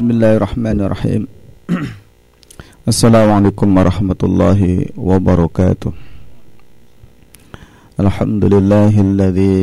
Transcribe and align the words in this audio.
بسم 0.00 0.16
الله 0.16 0.36
الرحمن 0.36 0.80
الرحيم 0.80 1.22
السلام 2.88 3.28
عليكم 3.36 3.68
ورحمة 3.78 4.20
الله 4.28 4.60
وبركاته 4.96 5.92
الحمد 8.00 8.44
لله 8.44 8.94
الذي 9.00 9.60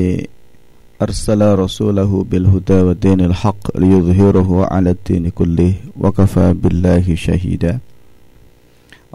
أرسل 1.02 1.42
رسوله 1.42 2.12
بالهدى 2.30 2.80
ودين 2.88 3.22
الحق 3.22 3.64
ليظهره 3.82 4.50
على 4.74 4.90
الدين 4.94 5.30
كله 5.34 5.74
وكفى 5.98 6.54
بالله 6.54 7.06
شهيدا 7.16 7.80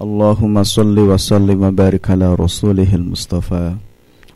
اللهم 0.03 0.55
صل 0.63 0.97
وسلم 0.99 1.59
وبارك 1.63 2.11
على 2.11 2.35
رسوله 2.35 2.91
المصطفى 2.95 3.75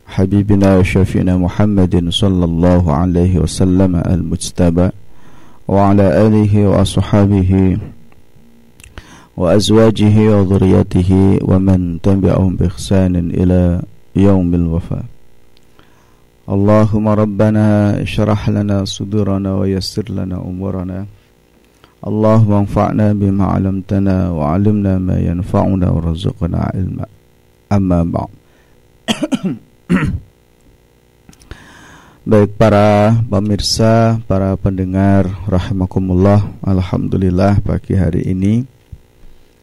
حبيبنا 0.06 0.78
وشفينا 0.78 1.34
محمد 1.36 1.94
صلى 2.22 2.44
الله 2.44 2.84
عليه 2.92 3.34
وسلم 3.42 3.92
المجتبى 3.96 4.88
وعلى 5.68 6.26
آله 6.26 6.68
وأصحابه 6.68 7.78
وأزواجه 9.36 10.16
وذريته 10.34 11.38
ومن 11.42 11.98
تبعهم 12.02 12.56
بإحسان 12.56 13.16
إلى 13.16 13.82
يوم 14.16 14.54
الوفاة. 14.54 15.04
اللهم 16.48 17.08
ربنا 17.08 17.66
اشرح 18.02 18.48
لنا 18.48 18.84
صدورنا 18.84 19.54
ويسر 19.54 20.06
لنا 20.10 20.36
أمورنا. 20.36 21.06
اللهم 22.06 22.52
انفعنا 22.52 23.12
بما 23.12 23.44
علمتنا 23.44 24.30
وعلمنا 24.30 24.98
ما 24.98 25.18
ينفعنا 25.20 25.90
وارزقنا 25.90 26.58
علما. 26.74 27.06
أما 27.72 28.00
بعد. 28.04 28.30
Baik 32.26 32.58
para 32.58 33.22
pemirsa, 33.22 34.18
para 34.26 34.58
pendengar 34.58 35.30
rahimakumullah. 35.46 36.58
Alhamdulillah 36.58 37.62
pagi 37.62 37.94
hari 37.94 38.26
ini 38.26 38.66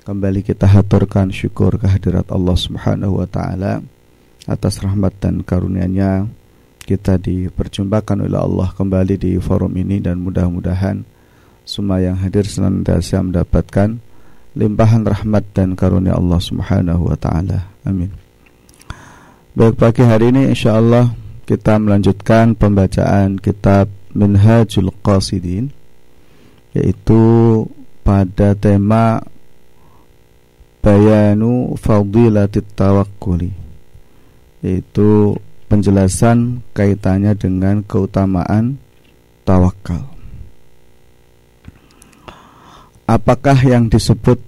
kembali 0.07 0.39
kita 0.47 0.71
haturkan 0.71 1.27
syukur 1.27 1.75
kehadirat 1.75 2.31
Allah 2.31 2.55
Subhanahu 2.55 3.19
wa 3.19 3.27
taala 3.27 3.83
atas 4.47 4.79
rahmat 4.79 5.11
dan 5.19 5.43
karunia-Nya 5.43 6.31
kita 6.87 7.19
diperjumpakan 7.19 8.31
oleh 8.31 8.39
Allah 8.39 8.71
kembali 8.71 9.19
di 9.19 9.35
forum 9.43 9.75
ini 9.75 9.99
dan 9.99 10.23
mudah-mudahan 10.23 11.03
semua 11.67 11.99
yang 11.99 12.15
hadir 12.15 12.47
senantiasa 12.47 13.19
mendapatkan 13.27 13.99
limpahan 14.55 15.03
rahmat 15.03 15.51
dan 15.51 15.75
karunia 15.75 16.15
Allah 16.15 16.39
Subhanahu 16.39 17.11
wa 17.11 17.19
taala. 17.19 17.75
Amin. 17.83 18.15
Baik 19.51 19.75
pagi 19.75 20.07
hari 20.07 20.31
ini 20.31 20.47
insyaallah 20.55 21.22
kita 21.43 21.75
melanjutkan 21.75 22.55
pembacaan 22.55 23.35
kitab 23.35 23.91
Minhajul 24.15 24.95
Qasidin 25.03 25.75
yaitu 26.71 27.21
pada 28.07 28.55
tema 28.55 29.19
Bayanu 30.79 31.75
Fadilatit 31.75 32.63
Tawakkuli 32.75 33.51
yaitu 34.63 35.35
penjelasan 35.67 36.63
kaitannya 36.71 37.35
dengan 37.35 37.83
keutamaan 37.83 38.79
tawakal. 39.43 40.07
Apakah 43.03 43.59
yang 43.59 43.91
disebut 43.91 44.39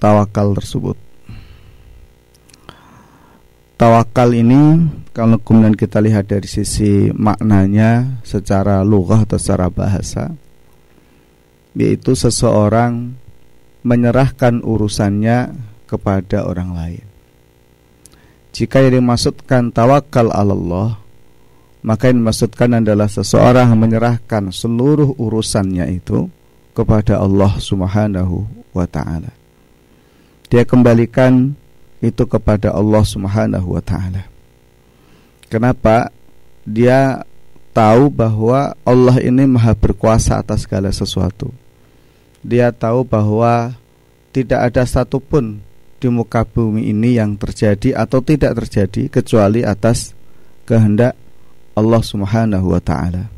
tawakal 0.00 0.56
tersebut? 0.56 1.03
Tawakal 3.74 4.38
ini 4.38 4.86
kalau 5.10 5.34
kemudian 5.42 5.74
kita 5.74 5.98
lihat 5.98 6.30
dari 6.30 6.46
sisi 6.46 7.10
maknanya 7.10 8.22
secara 8.22 8.86
lughah 8.86 9.26
atau 9.26 9.34
secara 9.34 9.66
bahasa 9.66 10.30
yaitu 11.74 12.14
seseorang 12.14 13.18
menyerahkan 13.82 14.62
urusannya 14.62 15.58
kepada 15.90 16.46
orang 16.46 16.70
lain. 16.70 17.04
Jika 18.54 18.78
yang 18.78 19.02
dimaksudkan 19.02 19.74
tawakal 19.74 20.30
Allah 20.30 21.02
maka 21.82 22.08
yang 22.08 22.22
dimaksudkan 22.22 22.78
adalah 22.78 23.10
seseorang 23.10 23.74
menyerahkan 23.74 24.54
seluruh 24.54 25.18
urusannya 25.18 25.98
itu 25.98 26.30
kepada 26.72 27.20
Allah 27.20 27.58
Subhanahu 27.58 28.46
wa 28.70 28.86
taala. 28.88 29.34
Dia 30.48 30.62
kembalikan 30.62 31.58
itu 32.04 32.28
kepada 32.28 32.72
Allah 32.74 33.04
Subhanahu 33.04 33.76
wa 33.76 33.82
taala. 33.82 34.28
Kenapa? 35.48 36.12
Dia 36.64 37.24
tahu 37.76 38.08
bahwa 38.08 38.72
Allah 38.86 39.16
ini 39.20 39.44
maha 39.44 39.76
berkuasa 39.76 40.40
atas 40.40 40.64
segala 40.64 40.88
sesuatu. 40.94 41.52
Dia 42.40 42.72
tahu 42.72 43.04
bahwa 43.04 43.76
tidak 44.32 44.72
ada 44.72 44.82
satupun 44.84 45.60
di 46.00 46.08
muka 46.12 46.44
bumi 46.44 46.92
ini 46.92 47.16
yang 47.16 47.36
terjadi 47.40 47.96
atau 47.96 48.20
tidak 48.20 48.60
terjadi 48.64 49.08
kecuali 49.08 49.64
atas 49.64 50.12
kehendak 50.68 51.16
Allah 51.74 52.02
Subhanahu 52.02 52.76
wa 52.76 52.80
taala. 52.80 53.32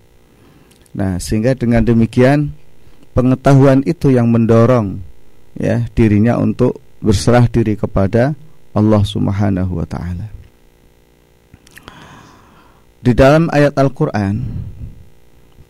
Nah, 0.96 1.20
sehingga 1.20 1.52
dengan 1.52 1.84
demikian 1.84 2.56
pengetahuan 3.12 3.84
itu 3.84 4.12
yang 4.12 4.32
mendorong 4.32 5.00
ya 5.56 5.84
dirinya 5.92 6.36
untuk 6.40 6.80
berserah 7.00 7.48
diri 7.48 7.76
kepada 7.76 8.32
Allah 8.76 9.00
Subhanahu 9.00 9.72
wa 9.80 9.86
taala. 9.88 10.28
Di 13.00 13.16
dalam 13.16 13.48
ayat 13.48 13.72
Al-Qur'an 13.80 14.44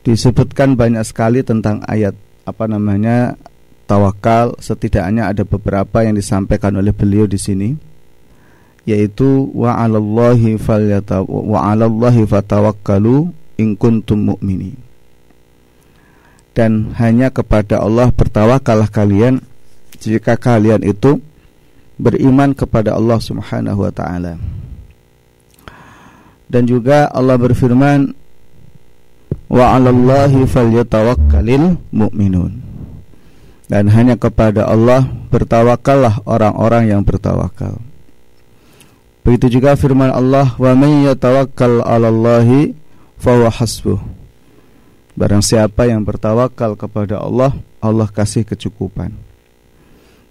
disebutkan 0.03 0.75
banyak 0.75 1.07
sekali 1.07 1.47
tentang 1.47 1.83
ayat 1.87 2.19
apa 2.47 2.65
namanya 2.67 3.39
tawakal 3.87 4.59
setidaknya 4.59 5.31
ada 5.31 5.47
beberapa 5.47 6.03
yang 6.03 6.19
disampaikan 6.19 6.75
oleh 6.79 6.91
beliau 6.91 7.27
di 7.27 7.39
sini 7.39 7.75
yaitu 8.87 9.51
wa 9.51 9.75
'alallahi 9.75 10.55
wa 11.27 11.61
'alallahi 11.67 12.23
fatawakkalu 12.23 13.35
in 13.59 13.75
kuntum 13.75 14.31
mu'minin 14.35 14.79
dan 16.55 16.95
hanya 16.97 17.35
kepada 17.35 17.83
Allah 17.83 18.15
bertawakallah 18.15 18.89
kalian 18.89 19.43
jika 19.99 20.39
kalian 20.39 20.87
itu 20.87 21.19
beriman 21.97 22.53
kepada 22.53 22.97
Allah 22.97 23.19
Subhanahu 23.21 23.89
wa 23.89 23.93
taala. 23.93 24.37
Dan 26.47 26.63
juga 26.71 27.11
Allah 27.11 27.35
berfirman 27.35 28.15
wa 29.51 29.67
'alallahi 29.75 30.47
falyatawakkalul 30.47 31.81
mu'minun. 31.91 32.53
Dan 33.67 33.91
hanya 33.91 34.15
kepada 34.15 34.71
Allah 34.71 35.11
bertawakallah 35.35 36.23
orang-orang 36.23 36.95
yang 36.95 37.03
bertawakal. 37.03 37.83
Begitu 39.27 39.59
juga 39.59 39.75
firman 39.75 40.15
Allah 40.15 40.55
wa 40.55 40.73
may 40.79 41.11
yatawakkal 41.11 41.83
'alallahi 41.83 42.79
fahuwa 43.19 43.51
hasbuh. 43.51 43.99
Barang 45.19 45.43
siapa 45.43 45.91
yang 45.91 46.07
bertawakal 46.07 46.79
kepada 46.79 47.19
Allah, 47.19 47.57
Allah 47.83 48.07
kasih 48.07 48.47
kecukupan. 48.47 49.26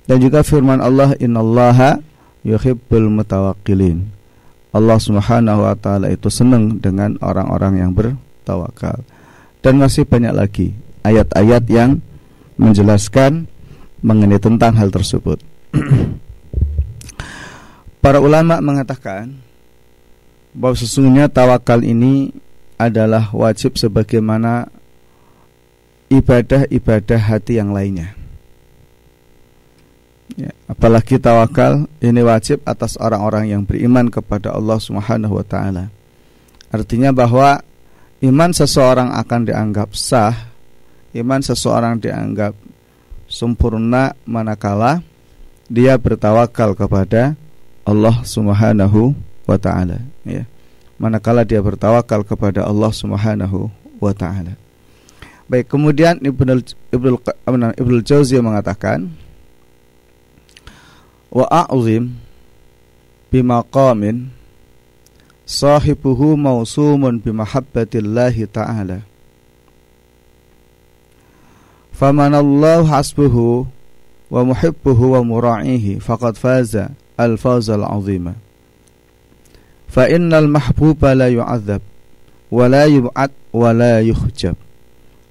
Dan 0.06 0.22
juga 0.22 0.46
firman 0.46 0.82
Allah 0.82 1.18
innallaha 1.18 1.98
yuhibbul 2.46 3.10
mutawakkilin. 3.10 4.06
Allah 4.76 5.00
Subhanahu 5.00 5.66
wa 5.66 5.76
taala 5.80 6.12
itu 6.12 6.30
senang 6.30 6.78
dengan 6.78 7.18
orang-orang 7.24 7.82
yang 7.82 7.92
bertawakal. 7.96 9.02
Dan 9.66 9.82
masih 9.82 10.06
banyak 10.06 10.34
lagi 10.36 10.78
ayat-ayat 11.02 11.64
yang 11.72 12.04
menjelaskan 12.60 13.50
mengenai 14.06 14.38
tentang 14.38 14.78
hal 14.78 14.94
tersebut. 14.94 15.42
Para 18.04 18.22
ulama 18.22 18.62
mengatakan 18.62 19.42
bahwa 20.54 20.78
sesungguhnya 20.78 21.26
tawakal 21.26 21.82
ini 21.82 22.30
adalah 22.78 23.34
wajib 23.34 23.80
sebagaimana 23.80 24.70
ibadah-ibadah 26.14 27.20
hati 27.20 27.58
yang 27.58 27.74
lainnya. 27.74 28.14
Ya, 30.34 30.50
apalagi 30.66 31.22
tawakal 31.22 31.86
ini 32.02 32.26
wajib 32.26 32.66
atas 32.66 32.98
orang-orang 32.98 33.54
yang 33.54 33.62
beriman 33.62 34.10
kepada 34.10 34.58
Allah 34.58 34.82
Subhanahu 34.82 35.38
wa 35.38 35.46
taala. 35.46 35.94
Artinya 36.74 37.14
bahwa 37.14 37.62
iman 38.26 38.50
seseorang 38.50 39.14
akan 39.14 39.42
dianggap 39.46 39.94
sah, 39.94 40.50
iman 41.14 41.40
seseorang 41.46 42.02
dianggap 42.02 42.58
sempurna 43.30 44.18
manakala 44.26 45.06
dia 45.70 45.94
bertawakal 45.98 46.74
kepada 46.74 47.38
Allah 47.86 48.18
Subhanahu 48.26 49.14
wa 49.46 49.58
taala, 49.62 50.02
ya. 50.26 50.46
Manakala 50.98 51.46
dia 51.46 51.62
bertawakal 51.62 52.26
kepada 52.26 52.66
Allah 52.66 52.90
Subhanahu 52.90 53.70
wa 54.02 54.14
taala. 54.16 54.58
Baik, 55.46 55.70
kemudian 55.70 56.18
Ibnu 56.18 56.66
Ibnu 56.90 57.22
Ibnu 57.78 57.98
Jauzi 58.02 58.42
mengatakan 58.42 59.14
wa 61.36 61.44
a'zim 61.52 62.16
bimaqamin 63.28 64.32
sahibuhu 65.44 66.40
mausumun 66.40 67.20
bimahabbatillahi 67.20 68.48
ta'ala 68.48 69.04
Famanallahu 71.96 72.92
hasbuhu 72.92 73.68
wa 74.28 74.44
muhibbuhu 74.44 75.16
wa 75.16 75.24
mura'ihi 75.24 76.04
faqad 76.04 76.36
faza 76.36 76.92
al-fawzal 77.16 77.88
'azima. 77.88 78.36
Fa 79.88 80.12
innal 80.12 80.52
mahbuba 80.52 81.16
la 81.16 81.32
yu'adzab 81.32 81.80
wa 82.52 82.68
la 82.68 82.84
yub'ad 82.92 83.32
wa 83.56 83.72
la 83.72 84.04
yuhjab. 84.04 84.60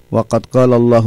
Wa 0.09 0.25
qad 0.25 0.49
qala 0.49 0.81
Allah 0.81 1.05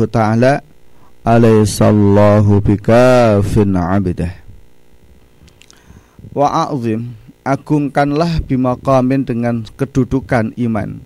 Ta'ala 6.34 6.72
Alaihissallahu 6.72 6.76
bikafin 6.76 7.00
'abdah. 7.00 7.08
Wa 7.08 7.08
a'zim 7.08 7.28
agungkanlah 7.48 8.44
bimaqamin 8.44 9.24
dengan 9.24 9.56
kedudukan 9.80 10.52
iman 10.60 11.00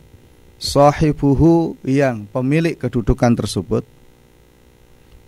sahibuhu 0.57 1.77
yang 1.85 2.25
pemilik 2.33 2.73
kedudukan 2.73 3.38
tersebut 3.38 3.85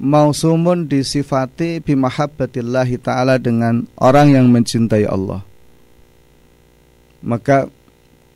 mausumun 0.02 0.90
disifati 0.90 1.78
bimahabbatillahi 1.86 2.98
ta'ala 2.98 3.38
dengan 3.38 3.86
orang 4.02 4.34
yang 4.34 4.50
mencintai 4.50 5.06
Allah 5.06 5.46
maka 7.22 7.70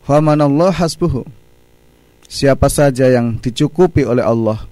famanallah 0.05 0.69
hasbuhu 0.69 1.25
siapa 2.29 2.69
saja 2.69 3.09
yang 3.09 3.41
dicukupi 3.41 4.05
oleh 4.05 4.21
Allah 4.21 4.69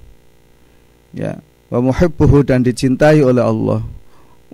ya 1.09 1.41
wa 1.73 1.89
muhibbuhu 1.89 2.45
dan 2.45 2.61
dicintai 2.61 3.25
oleh 3.25 3.41
Allah 3.41 3.81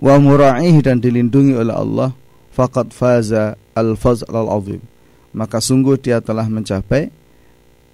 wa 0.00 0.14
mura'ihi 0.16 0.80
dan 0.80 1.00
dilindungi 1.04 1.52
oleh 1.52 1.76
Allah 1.76 2.16
faqad 2.52 2.92
faza 2.92 3.56
al-fazl 3.72 4.28
al-azim. 4.28 4.84
Maka 5.32 5.64
sungguh 5.64 5.96
dia 5.96 6.20
telah 6.20 6.44
mencapai 6.44 7.08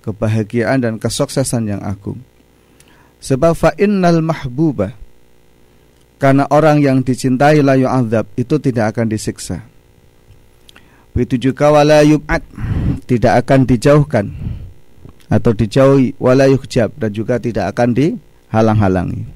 kebahagiaan 0.03 0.83
dan 0.83 0.95
kesuksesan 0.99 1.71
yang 1.71 1.83
agung. 1.87 2.19
Sebab 3.23 3.55
fa 3.55 3.71
innal 3.79 4.23
mahbuba 4.23 4.95
karena 6.19 6.51
orang 6.51 6.83
yang 6.83 6.99
dicintai 7.07 7.63
la 7.63 7.79
yu'adzab 7.79 8.27
itu 8.35 8.59
tidak 8.59 8.95
akan 8.95 9.07
disiksa. 9.07 9.63
Begitu 11.15 11.51
juga 11.51 11.71
wala 11.71 12.03
yub'ad 12.03 12.43
tidak 13.07 13.47
akan 13.47 13.67
dijauhkan 13.67 14.27
atau 15.31 15.51
dijauhi 15.55 16.15
wala 16.19 16.47
yuhjab 16.51 16.95
dan 16.99 17.11
juga 17.15 17.39
tidak 17.39 17.75
akan 17.75 17.95
dihalang-halangi. 17.95 19.27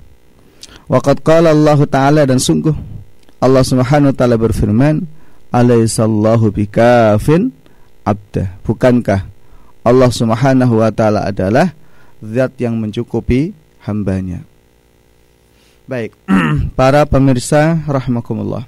Waqad 0.91 1.23
qala 1.23 1.55
Allah 1.55 1.79
taala 1.87 2.23
dan 2.27 2.43
sungguh 2.43 2.75
Allah 3.43 3.67
Subhanahu 3.67 4.15
wa 4.15 4.17
taala 4.17 4.39
berfirman, 4.39 5.03
"Alaihissallahu 5.53 6.51
bikafin 6.51 7.53
abdah." 8.03 8.57
Bukankah 8.65 9.29
Allah 9.83 10.11
Subhanahu 10.11 10.81
wa 10.81 10.91
taala 10.91 11.29
adalah 11.29 11.77
zat 12.23 12.57
yang 12.59 12.79
mencukupi 12.79 13.55
hambanya? 13.85 14.47
Baik, 15.91 16.15
para 16.79 17.03
pemirsa 17.05 17.83
rahimakumullah. 17.85 18.65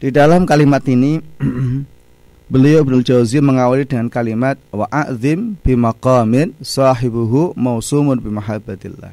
Di 0.00 0.08
dalam 0.08 0.48
kalimat 0.48 0.82
ini 0.88 1.20
beliau 2.52 2.84
Ibnu 2.84 3.04
Jauzi 3.04 3.40
mengawali 3.40 3.84
dengan 3.84 4.08
kalimat 4.08 4.56
wa 4.72 4.88
a'zim 4.88 5.56
bimaqamin 5.60 6.56
sahibuhu 6.60 7.52
mausumun 7.56 8.20
bimahabbatillah. 8.20 9.12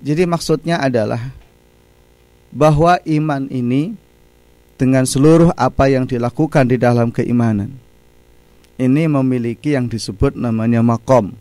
Jadi 0.00 0.24
maksudnya 0.24 0.80
adalah 0.80 1.32
bahwa 2.52 2.96
iman 3.04 3.48
ini 3.52 3.96
dengan 4.80 5.04
seluruh 5.04 5.52
apa 5.60 5.92
yang 5.92 6.08
dilakukan 6.08 6.64
di 6.64 6.80
dalam 6.80 7.12
keimanan 7.12 7.76
ini 8.80 9.04
memiliki 9.04 9.76
yang 9.76 9.92
disebut 9.92 10.32
namanya 10.40 10.80
makom 10.80 11.36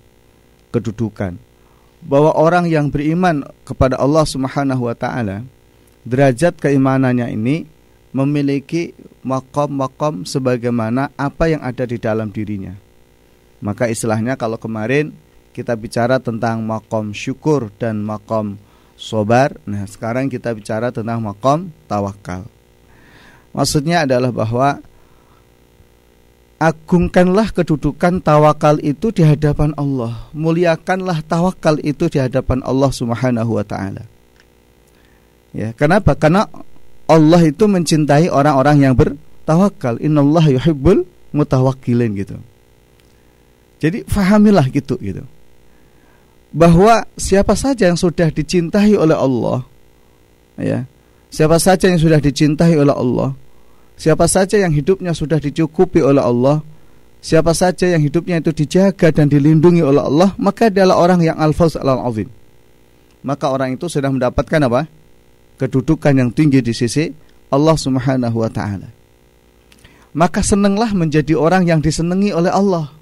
kedudukan 0.75 1.39
bahwa 2.03 2.35
orang 2.35 2.67
yang 2.67 2.91
beriman 2.91 3.47
kepada 3.63 3.95
Allah 3.95 4.27
Subhanahu 4.27 4.91
wa 4.91 4.95
taala 4.95 5.47
derajat 6.03 6.59
keimanannya 6.59 7.31
ini 7.31 7.63
memiliki 8.11 8.91
makom-makom 9.23 10.27
sebagaimana 10.27 11.15
apa 11.15 11.47
yang 11.47 11.63
ada 11.63 11.87
di 11.87 11.95
dalam 11.95 12.27
dirinya 12.35 12.75
maka 13.63 13.87
istilahnya 13.87 14.35
kalau 14.35 14.59
kemarin 14.59 15.15
kita 15.55 15.79
bicara 15.79 16.19
tentang 16.19 16.59
makom 16.59 17.15
syukur 17.15 17.71
dan 17.79 18.03
makom 18.03 18.59
sobar. 18.99 19.55
Nah, 19.63 19.87
sekarang 19.87 20.27
kita 20.27 20.51
bicara 20.51 20.91
tentang 20.91 21.23
makom 21.23 21.71
tawakal. 21.87 22.45
Maksudnya 23.55 24.05
adalah 24.05 24.29
bahwa 24.29 24.81
agungkanlah 26.59 27.49
kedudukan 27.55 28.21
tawakal 28.21 28.77
itu 28.83 29.09
di 29.09 29.25
hadapan 29.25 29.73
Allah. 29.75 30.29
Muliakanlah 30.35 31.25
tawakal 31.25 31.81
itu 31.81 32.07
di 32.11 32.21
hadapan 32.21 32.61
Allah 32.61 32.91
Subhanahu 32.93 33.57
wa 33.57 33.65
taala. 33.65 34.05
Ya, 35.55 35.73
kenapa? 35.73 36.13
Karena 36.13 36.45
Allah 37.09 37.41
itu 37.41 37.65
mencintai 37.65 38.29
orang-orang 38.29 38.85
yang 38.85 38.93
bertawakal. 38.93 39.97
Innallaha 39.97 40.53
yuhibbul 40.53 41.09
mutawakkilin 41.33 42.13
gitu. 42.21 42.37
Jadi 43.81 44.05
fahamilah 44.05 44.67
gitu 44.69 44.99
gitu 44.99 45.25
bahwa 46.49 47.05
siapa 47.13 47.53
saja 47.53 47.89
yang 47.89 47.99
sudah 47.99 48.33
dicintai 48.33 48.97
oleh 48.97 49.13
Allah 49.13 49.61
ya 50.57 50.89
siapa 51.29 51.61
saja 51.61 51.89
yang 51.89 52.01
sudah 52.01 52.19
dicintai 52.21 52.73
oleh 52.77 52.93
Allah 52.93 53.33
siapa 53.95 54.25
saja 54.25 54.57
yang 54.57 54.73
hidupnya 54.73 55.13
sudah 55.13 55.37
dicukupi 55.37 56.01
oleh 56.01 56.21
Allah 56.21 56.61
siapa 57.19 57.51
saja 57.55 57.87
yang 57.89 58.01
hidupnya 58.01 58.41
itu 58.41 58.51
dijaga 58.51 59.13
dan 59.13 59.29
dilindungi 59.29 59.83
oleh 59.85 60.01
Allah 60.01 60.33
maka 60.41 60.67
adalah 60.71 60.99
orang 60.99 61.23
yang 61.23 61.37
al-fawz 61.37 61.79
al-azim. 61.79 62.31
Maka 63.19 63.51
orang 63.51 63.75
itu 63.75 63.91
sudah 63.91 64.07
mendapatkan 64.07 64.59
apa? 64.63 64.87
Kedudukan 65.59 66.13
yang 66.15 66.31
tinggi 66.31 66.63
di 66.63 66.71
sisi 66.71 67.11
Allah 67.51 67.75
Subhanahu 67.75 68.37
wa 68.39 68.47
taala. 68.47 68.87
Maka 70.15 70.39
senanglah 70.41 70.95
menjadi 70.95 71.35
orang 71.35 71.67
yang 71.67 71.83
disenangi 71.83 72.31
oleh 72.31 72.49
Allah. 72.49 72.95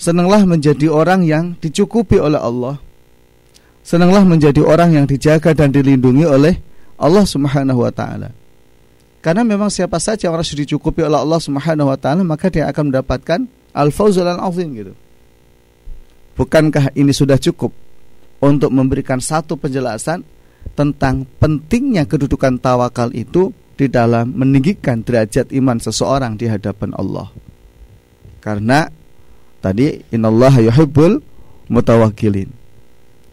Senanglah 0.00 0.42
menjadi 0.48 0.90
orang 0.90 1.22
yang 1.22 1.54
dicukupi 1.60 2.18
oleh 2.18 2.40
Allah. 2.40 2.80
Senanglah 3.84 4.24
menjadi 4.24 4.64
orang 4.64 4.96
yang 4.96 5.06
dijaga 5.06 5.52
dan 5.52 5.68
dilindungi 5.68 6.24
oleh 6.24 6.56
Allah 6.96 7.28
Subhanahu 7.28 7.84
wa 7.84 7.92
taala. 7.92 8.32
Karena 9.20 9.44
memang 9.44 9.68
siapa 9.68 10.00
saja 10.00 10.32
orang 10.32 10.44
sudah 10.44 10.64
dicukupi 10.64 11.04
oleh 11.04 11.20
Allah 11.20 11.36
Subhanahu 11.36 11.92
wa 11.92 11.98
taala 12.00 12.24
maka 12.24 12.48
dia 12.48 12.64
akan 12.72 12.88
mendapatkan 12.88 13.44
al-fauzul 13.76 14.24
azim 14.24 14.68
gitu. 14.72 14.92
Bukankah 16.34 16.96
ini 16.96 17.12
sudah 17.12 17.36
cukup 17.36 17.70
untuk 18.40 18.72
memberikan 18.72 19.20
satu 19.20 19.60
penjelasan 19.60 20.24
tentang 20.72 21.28
pentingnya 21.38 22.08
kedudukan 22.08 22.56
tawakal 22.58 23.12
itu 23.12 23.52
di 23.76 23.86
dalam 23.86 24.32
meninggikan 24.32 25.04
derajat 25.04 25.52
iman 25.52 25.76
seseorang 25.78 26.40
di 26.40 26.48
hadapan 26.48 26.90
Allah. 26.96 27.30
Karena 28.40 28.88
Tadi 29.64 30.12
innallaha 30.12 30.60
yuhibbul 30.60 31.24
mutawakkilin. 31.72 32.52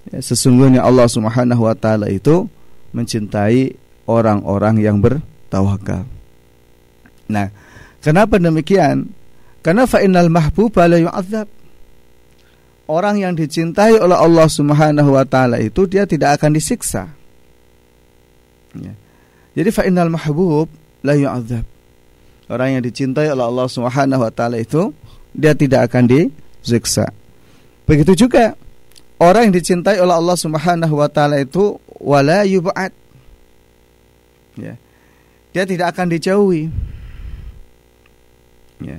Ya, 0.10 0.18
sesungguhnya 0.18 0.82
Allah 0.82 1.06
Subhanahu 1.06 1.62
wa 1.62 1.78
taala 1.78 2.10
itu 2.10 2.50
mencintai 2.98 3.78
orang-orang 4.10 4.82
yang 4.82 4.98
bertawakal. 4.98 6.10
Nah, 7.30 7.54
kenapa 8.02 8.42
demikian? 8.42 9.14
Karena 9.62 9.86
fa 9.86 10.02
innal 10.02 10.34
mahbuba 10.34 10.90
la 10.90 10.98
yu'adzab. 10.98 11.48
Orang 12.90 13.22
yang 13.22 13.38
dicintai 13.38 14.02
oleh 14.02 14.18
Allah 14.18 14.50
Subhanahu 14.50 15.16
wa 15.16 15.24
taala 15.24 15.62
itu 15.62 15.86
dia 15.86 16.10
tidak 16.10 16.42
akan 16.42 16.58
disiksa. 16.58 17.08
Ya. 18.76 18.94
Jadi 19.56 19.70
fa 19.72 19.84
innal 19.84 20.12
mahbub 20.12 20.68
la 21.04 21.16
yu'adzab. 21.16 21.64
Orang 22.52 22.76
yang 22.76 22.84
dicintai 22.84 23.32
oleh 23.32 23.48
Allah 23.48 23.68
Subhanahu 23.68 24.28
wa 24.28 24.32
taala 24.32 24.60
itu 24.60 24.92
dia 25.32 25.56
tidak 25.56 25.88
akan 25.88 26.08
disiksa. 26.08 27.08
Begitu 27.88 28.28
juga 28.28 28.60
orang 29.22 29.50
yang 29.50 29.56
dicintai 29.62 30.02
oleh 30.02 30.18
Allah 30.18 30.34
Subhanahu 30.34 30.98
wa 30.98 31.06
taala 31.06 31.38
itu 31.38 31.78
wala 32.02 32.42
yub'ad. 32.42 32.90
Ya. 34.58 34.74
Dia 35.54 35.64
tidak 35.70 35.94
akan 35.94 36.10
dijauhi. 36.10 36.74
Ya. 38.82 38.98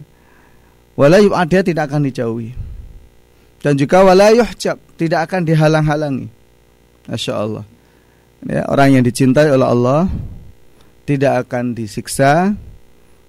Wala 0.94 1.18
yub'ad 1.18 1.50
dia 1.50 1.66
tidak 1.66 1.90
akan 1.90 2.06
dijauhi. 2.06 2.54
Dan 3.62 3.78
juga 3.78 4.02
wala 4.02 4.30
yuhjab, 4.34 4.78
tidak 4.98 5.30
akan 5.30 5.46
dihalang-halangi. 5.46 6.26
Masya 7.06 7.34
Allah. 7.34 7.64
Ya, 8.42 8.66
orang 8.66 8.98
yang 8.98 9.04
dicintai 9.06 9.54
oleh 9.54 9.66
Allah 9.66 10.10
tidak 11.06 11.46
akan 11.46 11.78
disiksa, 11.78 12.58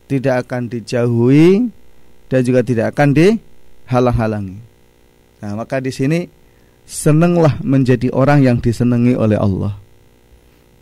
tidak 0.10 0.46
akan 0.46 0.74
dijauhi, 0.74 1.70
dan 2.34 2.42
juga 2.42 2.66
tidak 2.66 2.98
akan 2.98 3.14
dihalang-halangi. 3.14 4.58
Nah, 5.46 5.54
maka 5.54 5.78
di 5.78 5.94
sini 5.94 6.26
senanglah 6.84 7.60
menjadi 7.64 8.12
orang 8.12 8.44
yang 8.44 8.58
disenangi 8.60 9.16
oleh 9.16 9.40
Allah. 9.40 9.80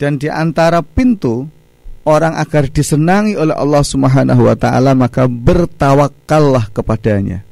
Dan 0.01 0.17
di 0.17 0.27
antara 0.27 0.81
pintu 0.81 1.45
orang 2.09 2.33
agar 2.37 2.65
disenangi 2.69 3.37
oleh 3.37 3.53
Allah 3.53 3.83
Subhanahu 3.85 4.49
wa 4.49 4.57
taala 4.57 4.97
maka 4.97 5.29
bertawakallah 5.29 6.73
kepadanya. 6.73 7.45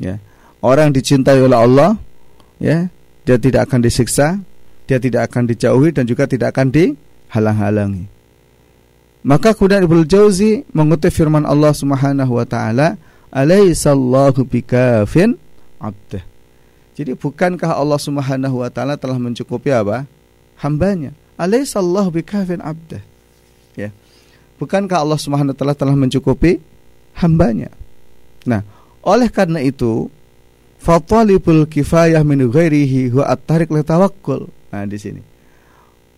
Ya. 0.00 0.18
orang 0.62 0.90
dicintai 0.90 1.38
oleh 1.42 1.58
Allah, 1.58 1.98
ya, 2.58 2.88
dia 3.22 3.36
tidak 3.38 3.70
akan 3.70 3.80
disiksa, 3.82 4.40
dia 4.88 4.98
tidak 4.98 5.30
akan 5.30 5.50
dijauhi 5.50 5.90
dan 5.94 6.06
juga 6.06 6.26
tidak 6.26 6.54
akan 6.54 6.70
dihalang-halangi. 6.70 8.06
Maka 9.22 9.54
kemudian 9.54 9.86
Ibnu 9.86 10.02
Jauzi 10.02 10.66
mengutip 10.74 11.14
firman 11.14 11.46
Allah 11.46 11.70
Subhanahu 11.70 12.34
wa 12.34 12.46
taala, 12.46 12.98
"Alaisallahu 13.30 14.42
bikafin 14.42 15.38
'abdah." 15.78 16.31
Jadi 17.02 17.18
bukankah 17.18 17.74
Allah 17.74 17.98
Subhanahu 17.98 18.62
wa 18.62 18.70
taala 18.70 18.94
telah 18.94 19.18
mencukupi 19.18 19.74
apa? 19.74 20.06
hambanya. 20.62 21.10
Alaisallahu 21.34 22.14
bikafin 22.14 22.62
'abdah. 22.62 23.02
Ya. 23.74 23.90
Bukankah 24.62 25.02
Allah 25.02 25.18
Subhanahu 25.18 25.50
wa 25.50 25.58
taala 25.58 25.74
telah 25.74 25.98
mencukupi 25.98 26.62
hambanya? 27.18 27.74
Nah, 28.46 28.62
oleh 29.02 29.26
karena 29.26 29.58
itu 29.58 30.06
fatalibul 30.78 31.66
kifayah 31.66 32.22
min 32.22 32.46
ghairihi 32.46 33.10
huwa 33.10 33.26
at-tariq 33.26 33.74
tawakkul. 33.82 34.46
Nah, 34.70 34.86
di 34.86 34.98
sini. 35.02 35.22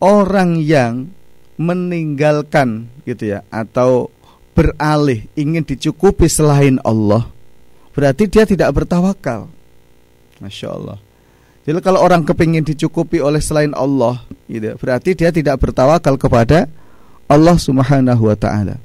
Orang 0.05 0.61
yang 0.61 1.09
meninggalkan 1.57 2.93
gitu 3.09 3.33
ya 3.33 3.41
atau 3.49 4.12
beralih 4.53 5.25
ingin 5.38 5.62
dicukupi 5.62 6.26
selain 6.26 6.83
Allah 6.83 7.31
berarti 7.95 8.26
dia 8.26 8.43
tidak 8.43 8.75
bertawakal 8.75 9.47
Masya 10.45 10.69
Allah 10.69 10.99
jadi 11.65 11.81
kalau 11.81 12.05
orang 12.05 12.29
kepingin 12.29 12.61
dicukupi 12.61 13.25
oleh 13.25 13.41
selain 13.41 13.73
Allah 13.73 14.21
gitu, 14.45 14.77
berarti 14.77 15.17
dia 15.17 15.33
tidak 15.33 15.57
bertawakal 15.65 16.21
kepada 16.21 16.69
Allah 17.25 17.57
subhanahu 17.57 18.29
wa 18.29 18.37
ta'ala 18.37 18.77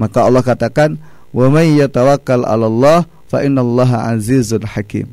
maka 0.00 0.24
Allah 0.24 0.40
katakan 0.40 0.96
wa 1.36 1.46
may 1.52 1.76
yatawakkal 1.76 2.48
Allah 2.48 3.04
fa 3.28 3.44
innallaha 3.44 4.16
azizun 4.16 4.64
hakim 4.64 5.12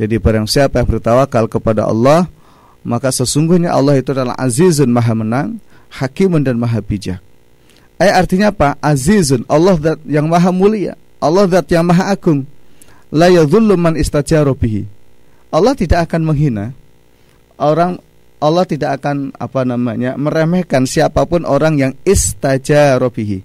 jadi 0.00 0.16
barang 0.16 0.48
siapa 0.48 0.80
yang 0.80 0.88
bertawakal 0.88 1.44
kepada 1.52 1.84
Allah 1.84 2.32
maka 2.82 3.14
sesungguhnya 3.14 3.70
Allah 3.70 4.00
itu 4.00 4.10
adalah 4.10 4.34
azizun 4.40 4.88
maha 4.90 5.12
menang 5.12 5.60
hakimun 5.92 6.40
dan 6.40 6.56
maha 6.56 6.80
bijak. 6.80 7.20
Eh 8.00 8.10
artinya 8.10 8.50
apa? 8.50 8.74
Azizun, 8.80 9.44
Allah 9.46 9.76
yang 10.08 10.26
maha 10.26 10.50
mulia, 10.50 10.96
Allah 11.20 11.46
yang 11.68 11.86
maha 11.86 12.10
agung. 12.10 12.48
La 13.12 13.28
yadhullu 13.28 13.76
man 13.76 13.94
istajaru 13.94 14.56
bihi. 14.56 14.88
Allah 15.52 15.76
tidak 15.76 16.08
akan 16.08 16.22
menghina 16.24 16.72
orang 17.60 18.00
Allah 18.42 18.66
tidak 18.66 18.98
akan 18.98 19.30
apa 19.38 19.62
namanya 19.62 20.18
meremehkan 20.18 20.82
siapa 20.82 21.22
pun 21.30 21.46
orang 21.46 21.78
yang 21.78 21.92
istajaru 22.02 23.06
bihi. 23.06 23.38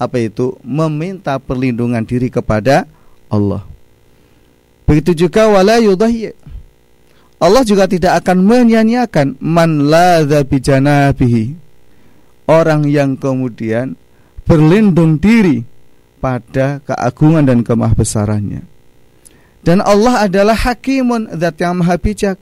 Apa 0.00 0.16
itu? 0.16 0.56
Meminta 0.64 1.36
perlindungan 1.36 2.00
diri 2.08 2.32
kepada 2.32 2.88
Allah. 3.28 3.68
Begitu 4.88 5.28
juga 5.28 5.52
wala 5.52 5.76
yudahyi. 5.76 6.32
Allah 7.36 7.60
juga 7.68 7.84
tidak 7.84 8.24
akan 8.24 8.40
menyanyiakan 8.48 9.36
man 9.44 9.84
bijanabihi 10.48 11.52
orang 12.48 12.88
yang 12.88 13.20
kemudian 13.20 14.00
berlindung 14.48 15.20
diri 15.20 15.60
pada 16.24 16.80
keagungan 16.80 17.44
dan 17.44 17.60
kemahbesarannya. 17.60 18.73
Dan 19.64 19.80
Allah 19.80 20.28
adalah 20.28 20.52
hakimun 20.52 21.32
zat 21.40 21.56
yang 21.56 21.80
maha 21.80 21.96
bijak. 21.96 22.36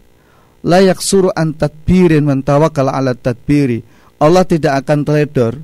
Layak 0.62 1.02
suruh 1.02 1.30
an 1.34 1.54
tadbirin 1.54 2.26
mentawakal 2.26 2.90
ala 2.90 3.14
tadbiri. 3.14 3.82
Allah 4.22 4.46
tidak 4.46 4.86
akan 4.86 5.02
teledor 5.02 5.58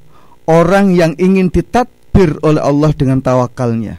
orang 0.46 0.94
yang 0.94 1.14
ingin 1.18 1.50
ditadbir 1.50 2.38
oleh 2.42 2.58
Allah 2.58 2.90
dengan 2.94 3.22
tawakalnya. 3.22 3.98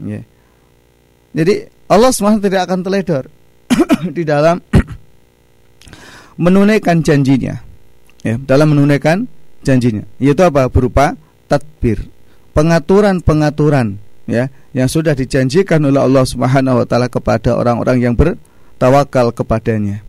Ya. 0.00 0.20
Jadi 1.32 1.54
Allah 1.88 2.10
SWT 2.10 2.42
tidak 2.44 2.68
akan 2.68 2.80
teledor 2.84 3.24
di 4.16 4.22
dalam 4.26 4.60
menunaikan 6.44 7.00
janjinya 7.00 7.54
ya, 8.20 8.36
dalam 8.40 8.76
menunaikan 8.76 9.24
janjinya. 9.64 10.04
Yaitu 10.20 10.44
apa? 10.44 10.68
Berupa 10.68 11.16
tadbir, 11.48 12.04
pengaturan-pengaturan 12.52 14.03
ya 14.24 14.48
yang 14.72 14.88
sudah 14.88 15.12
dijanjikan 15.12 15.80
oleh 15.84 16.00
Allah 16.00 16.24
Subhanahu 16.24 16.82
wa 16.82 16.86
taala 16.88 17.08
kepada 17.08 17.56
orang-orang 17.56 18.00
yang 18.00 18.14
bertawakal 18.16 19.30
kepadanya. 19.32 20.00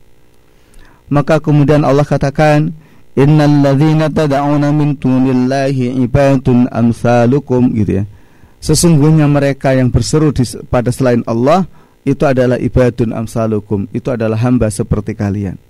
Maka 1.12 1.38
kemudian 1.38 1.86
Allah 1.86 2.04
katakan, 2.04 2.74
"Innal 3.14 3.62
ladzina 3.62 4.10
tad'una 4.10 4.74
min 4.74 4.98
dunillahi 4.98 6.02
ibadun 6.02 6.66
amsalukum" 6.74 7.72
gitu 7.78 8.02
ya. 8.02 8.06
Sesungguhnya 8.58 9.30
mereka 9.30 9.78
yang 9.78 9.94
berseru 9.94 10.34
di, 10.34 10.42
pada 10.66 10.90
selain 10.90 11.22
Allah 11.30 11.70
itu 12.02 12.26
adalah 12.26 12.58
ibadun 12.58 13.14
amsalukum, 13.14 13.86
itu 13.94 14.10
adalah 14.10 14.42
hamba 14.42 14.74
seperti 14.74 15.14
kalian. 15.14 15.62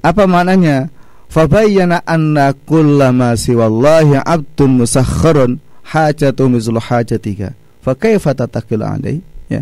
Apa 0.00 0.24
maknanya? 0.24 0.88
fabayyana 1.34 2.06
anna 2.06 2.54
kullama 2.54 3.34
siwallahi 3.34 4.22
abdun 4.22 4.78
musakhkharun 4.78 5.58
hajatu 5.82 6.46
mizlu 6.46 6.78
hajatika 6.78 7.58
fa 7.84 7.92
kaifa 7.92 8.32
tatakil 8.32 8.80
alai. 8.80 9.20
Ya. 9.52 9.60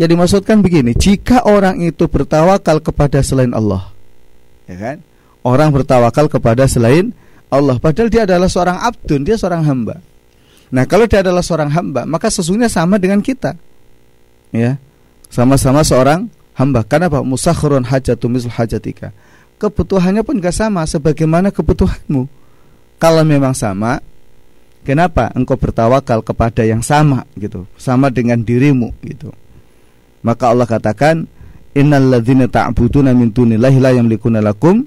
Jadi 0.00 0.16
maksudkan 0.16 0.64
begini 0.64 0.96
jika 0.96 1.44
orang 1.44 1.84
itu 1.84 2.08
bertawakal 2.08 2.80
kepada 2.80 3.20
selain 3.20 3.52
Allah 3.52 3.92
ya 4.66 4.76
kan? 4.76 4.96
Orang 5.46 5.70
bertawakal 5.70 6.26
kepada 6.26 6.66
selain 6.66 7.14
Allah. 7.46 7.78
Padahal 7.78 8.10
dia 8.10 8.26
adalah 8.26 8.50
seorang 8.50 8.82
abdun 8.82 9.22
dia 9.22 9.38
seorang 9.38 9.62
hamba. 9.62 10.02
Nah 10.74 10.82
kalau 10.90 11.06
dia 11.06 11.22
adalah 11.22 11.44
seorang 11.46 11.70
hamba 11.70 12.02
maka 12.02 12.26
sesungguhnya 12.26 12.66
sama 12.66 12.98
dengan 12.98 13.22
kita. 13.22 13.54
Ya. 14.50 14.80
Sama-sama 15.30 15.86
seorang 15.86 16.26
hamba. 16.58 16.82
Karena 16.82 17.06
apa? 17.06 17.22
Musakhkharun 17.22 17.86
hajatu 17.86 18.26
mizlu 18.26 18.50
hajatika. 18.50 19.14
Kebutuhannya 19.56 20.20
pun 20.20 20.36
gak 20.36 20.52
sama 20.52 20.84
sebagaimana 20.84 21.48
kebutuhanmu. 21.48 22.28
Kalau 22.96 23.22
memang 23.24 23.52
sama, 23.56 24.04
kenapa 24.86 25.34
engkau 25.34 25.58
bertawakal 25.58 26.22
kepada 26.22 26.62
yang 26.62 26.80
sama 26.80 27.26
gitu, 27.34 27.66
sama 27.74 28.06
dengan 28.14 28.38
dirimu 28.38 28.94
gitu. 29.02 29.34
Maka 30.22 30.54
Allah 30.54 30.70
katakan, 30.70 31.26
Innal 31.76 32.08
ladzina 32.08 32.48
ta'buduna 32.48 33.12
min 33.12 33.34
dunillahi 33.34 33.78
la 33.82 33.92
yamlikuna 33.92 34.40
lakum 34.40 34.86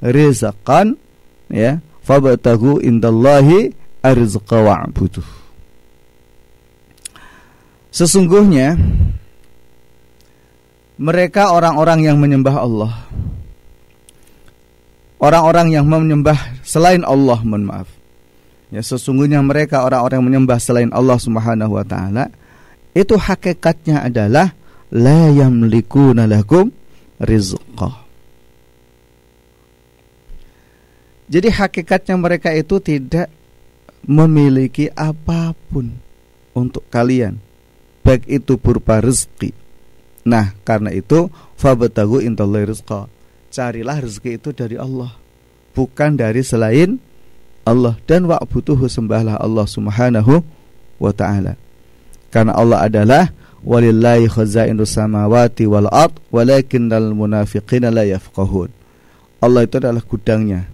rizqan 0.00 0.96
ya, 1.52 1.82
fabtagu 2.06 2.80
indallahi 2.80 3.74
arzqa 4.00 4.58
wa'buduh. 4.64 5.26
Sesungguhnya 7.92 8.80
mereka 10.96 11.52
orang-orang 11.52 12.08
yang 12.08 12.16
menyembah 12.16 12.56
Allah 12.56 12.92
orang-orang 15.22 15.70
yang 15.70 15.86
menyembah 15.86 16.36
selain 16.66 17.06
Allah, 17.06 17.38
mohon 17.46 17.64
maaf. 17.70 17.88
Ya, 18.72 18.80
sesungguhnya 18.80 19.44
mereka 19.44 19.84
orang-orang 19.84 20.16
yang 20.16 20.28
menyembah 20.32 20.56
selain 20.56 20.88
Allah 20.96 21.20
Subhanahu 21.20 21.76
wa 21.76 21.84
taala 21.84 22.32
itu 22.96 23.20
hakikatnya 23.20 24.00
adalah 24.08 24.56
la 24.88 25.28
yamlikuna 25.28 26.24
lakum 26.24 26.72
rizqa. 27.20 28.00
Jadi 31.28 31.48
hakikatnya 31.52 32.16
mereka 32.16 32.52
itu 32.56 32.80
tidak 32.80 33.28
memiliki 34.08 34.88
apa 34.92 35.52
pun 35.68 35.92
untuk 36.56 36.88
kalian 36.88 37.36
baik 38.02 38.24
itu 38.24 38.56
berupa 38.56 39.04
rezeki. 39.04 39.52
Nah, 40.24 40.56
karena 40.64 40.96
itu 40.96 41.28
fabtagu 41.60 42.24
indallahi 42.24 42.72
rizqa 42.72 43.08
carilah 43.52 44.00
rezeki 44.00 44.40
itu 44.40 44.50
dari 44.56 44.80
Allah 44.80 45.12
bukan 45.76 46.16
dari 46.16 46.40
selain 46.40 46.96
Allah 47.62 47.94
dan 48.10 48.26
wa'buduhu 48.26 48.90
sembahlah 48.90 49.38
Allah 49.38 49.66
Subhanahu 49.66 50.42
wa 50.98 51.12
taala. 51.14 51.54
Karena 52.32 52.58
Allah 52.58 52.78
adalah 52.82 53.24
walillahi 53.62 54.26
khazainus 54.26 54.98
samawati 54.98 55.70
wal 55.70 55.86
ard 55.90 56.14
walakinnal 56.34 57.14
munafiqina 57.14 57.94
la 57.94 58.02
yafqahun. 58.02 58.70
Allah 59.42 59.60
itu 59.66 59.78
adalah 59.78 60.02
gudangnya. 60.02 60.66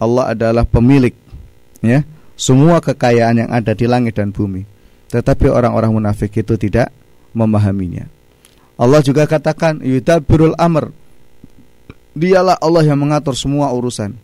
Allah 0.00 0.32
adalah 0.32 0.64
pemilik 0.64 1.12
ya. 1.84 2.04
Semua 2.32 2.80
kekayaan 2.80 3.46
yang 3.46 3.50
ada 3.52 3.76
di 3.76 3.84
langit 3.84 4.16
dan 4.16 4.32
bumi. 4.32 4.64
Tetapi 5.12 5.52
orang-orang 5.52 5.92
munafik 5.92 6.32
itu 6.40 6.56
tidak 6.56 6.88
memahaminya. 7.36 8.08
Allah 8.80 9.04
juga 9.04 9.28
katakan 9.28 9.84
yudabbirul 9.84 10.56
amr. 10.56 10.90
Dialah 12.16 12.56
Allah 12.60 12.82
yang 12.88 13.00
mengatur 13.00 13.36
semua 13.36 13.68
urusan. 13.72 14.16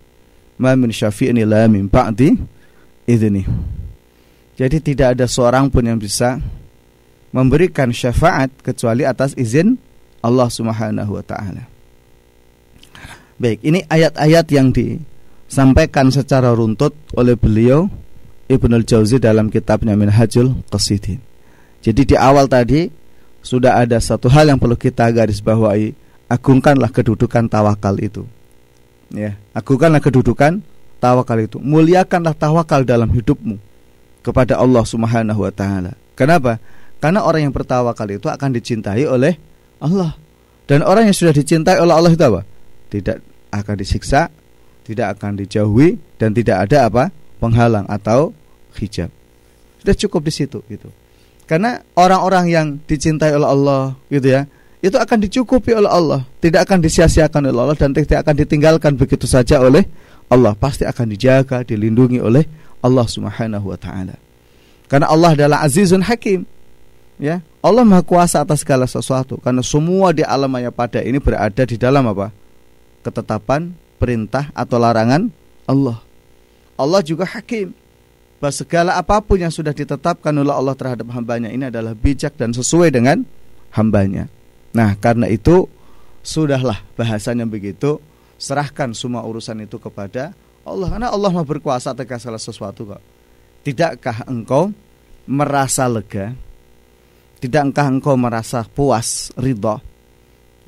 Ma 0.58 0.74
min 0.74 0.90
syafi'in 0.90 1.38
la 1.46 1.66
min 1.70 1.86
ba'di 1.86 2.34
idzni. 3.06 3.46
Jadi 4.58 4.82
tidak 4.82 5.14
ada 5.14 5.30
seorang 5.30 5.70
pun 5.70 5.86
yang 5.86 6.02
bisa 6.02 6.42
memberikan 7.30 7.94
syafaat 7.94 8.50
kecuali 8.60 9.06
atas 9.06 9.38
izin 9.38 9.78
Allah 10.18 10.50
Subhanahu 10.50 11.14
wa 11.14 11.22
taala. 11.22 11.70
Baik, 13.38 13.62
ini 13.62 13.86
ayat-ayat 13.86 14.46
yang 14.50 14.74
disampaikan 14.74 16.10
secara 16.10 16.50
runtut 16.50 16.90
oleh 17.14 17.38
beliau 17.38 17.86
Ibnu 18.50 18.82
Al-Jauzi 18.82 19.22
dalam 19.22 19.46
kitabnya 19.46 19.94
Minhajul 19.94 20.66
Qasidin. 20.66 21.22
Jadi 21.78 22.02
di 22.02 22.16
awal 22.18 22.50
tadi 22.50 22.90
sudah 23.38 23.78
ada 23.78 24.02
satu 24.02 24.26
hal 24.26 24.50
yang 24.50 24.58
perlu 24.58 24.74
kita 24.74 25.06
garis 25.14 25.38
bawahi, 25.38 25.94
agungkanlah 26.26 26.90
kedudukan 26.90 27.46
tawakal 27.46 27.94
itu. 28.02 28.26
Ya, 29.08 29.40
agungkanlah 29.56 30.04
kedudukan 30.04 30.60
tawakal 31.00 31.38
itu. 31.40 31.56
Muliakanlah 31.56 32.36
tawakal 32.36 32.84
dalam 32.84 33.08
hidupmu 33.08 33.56
kepada 34.20 34.60
Allah 34.60 34.84
Subhanahu 34.84 35.40
wa 35.40 35.52
taala. 35.52 35.96
Kenapa? 36.12 36.60
Karena 36.98 37.24
orang 37.24 37.48
yang 37.48 37.54
bertawakal 37.54 38.10
itu 38.10 38.26
akan 38.28 38.50
dicintai 38.52 39.06
oleh 39.08 39.38
Allah. 39.80 40.18
Dan 40.68 40.84
orang 40.84 41.08
yang 41.08 41.16
sudah 41.16 41.32
dicintai 41.32 41.80
oleh 41.80 41.94
Allah 41.94 42.12
itu 42.12 42.20
apa? 42.20 42.44
Tidak 42.92 43.16
akan 43.54 43.74
disiksa, 43.80 44.28
tidak 44.84 45.16
akan 45.16 45.40
dijauhi 45.40 45.96
dan 46.20 46.36
tidak 46.36 46.68
ada 46.68 46.90
apa? 46.92 47.04
penghalang 47.38 47.86
atau 47.86 48.34
hijab. 48.76 49.14
Sudah 49.78 49.94
cukup 49.94 50.26
di 50.26 50.32
situ 50.34 50.58
gitu. 50.66 50.90
Karena 51.46 51.80
orang-orang 51.96 52.50
yang 52.50 52.66
dicintai 52.84 53.32
oleh 53.32 53.48
Allah 53.48 53.96
gitu 54.12 54.26
ya, 54.28 54.44
itu 54.78 54.94
akan 54.94 55.18
dicukupi 55.26 55.74
oleh 55.74 55.90
Allah, 55.90 56.22
tidak 56.38 56.70
akan 56.70 56.78
disia-siakan 56.78 57.50
oleh 57.50 57.58
Allah 57.58 57.78
dan 57.78 57.90
tidak 57.90 58.22
akan 58.22 58.34
ditinggalkan 58.38 58.92
begitu 58.94 59.26
saja 59.26 59.58
oleh 59.58 59.82
Allah. 60.30 60.54
Pasti 60.54 60.86
akan 60.86 61.06
dijaga, 61.10 61.66
dilindungi 61.66 62.22
oleh 62.22 62.46
Allah 62.78 63.06
Subhanahu 63.06 63.74
wa 63.74 63.78
taala. 63.78 64.14
Karena 64.86 65.10
Allah 65.10 65.34
adalah 65.34 65.58
Azizun 65.66 66.06
Hakim. 66.06 66.46
Ya, 67.18 67.42
Allah 67.58 67.82
Maha 67.82 68.06
Kuasa 68.06 68.46
atas 68.46 68.62
segala 68.62 68.86
sesuatu 68.86 69.42
karena 69.42 69.58
semua 69.66 70.14
di 70.14 70.22
alam 70.22 70.46
maya 70.46 70.70
pada 70.70 71.02
ini 71.02 71.18
berada 71.18 71.66
di 71.66 71.74
dalam 71.74 72.06
apa? 72.06 72.30
ketetapan, 73.02 73.74
perintah 73.98 74.54
atau 74.54 74.78
larangan 74.78 75.26
Allah. 75.66 75.98
Allah 76.78 77.02
juga 77.02 77.26
hakim 77.26 77.74
bahwa 78.38 78.54
segala 78.54 78.90
apa 78.94 79.18
pun 79.18 79.42
yang 79.42 79.50
sudah 79.50 79.74
ditetapkan 79.74 80.30
oleh 80.30 80.54
Allah 80.54 80.78
terhadap 80.78 81.10
hambanya 81.10 81.50
ini 81.50 81.66
adalah 81.66 81.98
bijak 81.98 82.38
dan 82.38 82.54
sesuai 82.54 82.94
dengan 82.94 83.26
hambanya. 83.74 84.30
Nah 84.74 84.96
karena 85.00 85.28
itu 85.28 85.68
sudahlah 86.20 86.84
bahasanya 86.98 87.48
begitu 87.48 88.02
serahkan 88.36 88.92
semua 88.92 89.24
urusan 89.24 89.64
itu 89.64 89.80
kepada 89.80 90.36
Allah 90.62 90.88
karena 90.92 91.08
Allah 91.08 91.30
mau 91.32 91.46
berkuasa 91.46 91.96
atas 91.96 92.20
segala 92.20 92.38
sesuatu 92.38 92.80
kok. 92.94 93.02
Tidakkah 93.64 94.28
engkau 94.28 94.70
merasa 95.24 95.88
lega? 95.88 96.32
Tidakkah 97.38 97.86
engkau 97.88 98.14
merasa 98.18 98.66
puas, 98.66 99.32
ridho? 99.38 99.80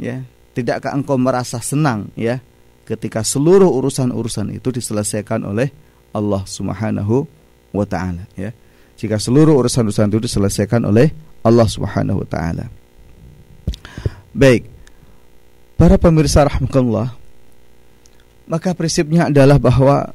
Ya, 0.01 0.25
tidakkah 0.57 0.97
engkau 0.97 1.21
merasa 1.21 1.61
senang 1.61 2.09
ya 2.17 2.41
ketika 2.89 3.23
seluruh 3.23 3.69
urusan-urusan 3.69 4.57
itu 4.57 4.73
diselesaikan 4.75 5.45
oleh 5.47 5.71
Allah 6.11 6.43
Subhanahu 6.49 7.29
wa 7.71 7.87
taala 7.87 8.27
ya. 8.35 8.51
Jika 8.99 9.17
seluruh 9.17 9.57
urusan-urusan 9.65 10.13
itu 10.13 10.21
diselesaikan 10.27 10.85
oleh 10.85 11.15
Allah 11.47 11.69
Subhanahu 11.69 12.25
wa 12.25 12.29
taala. 12.29 12.80
Baik. 14.31 14.69
Para 15.75 15.97
pemirsa 15.97 16.45
rahmatullah, 16.45 17.17
maka 18.45 18.77
prinsipnya 18.77 19.33
adalah 19.33 19.57
bahwa 19.57 20.13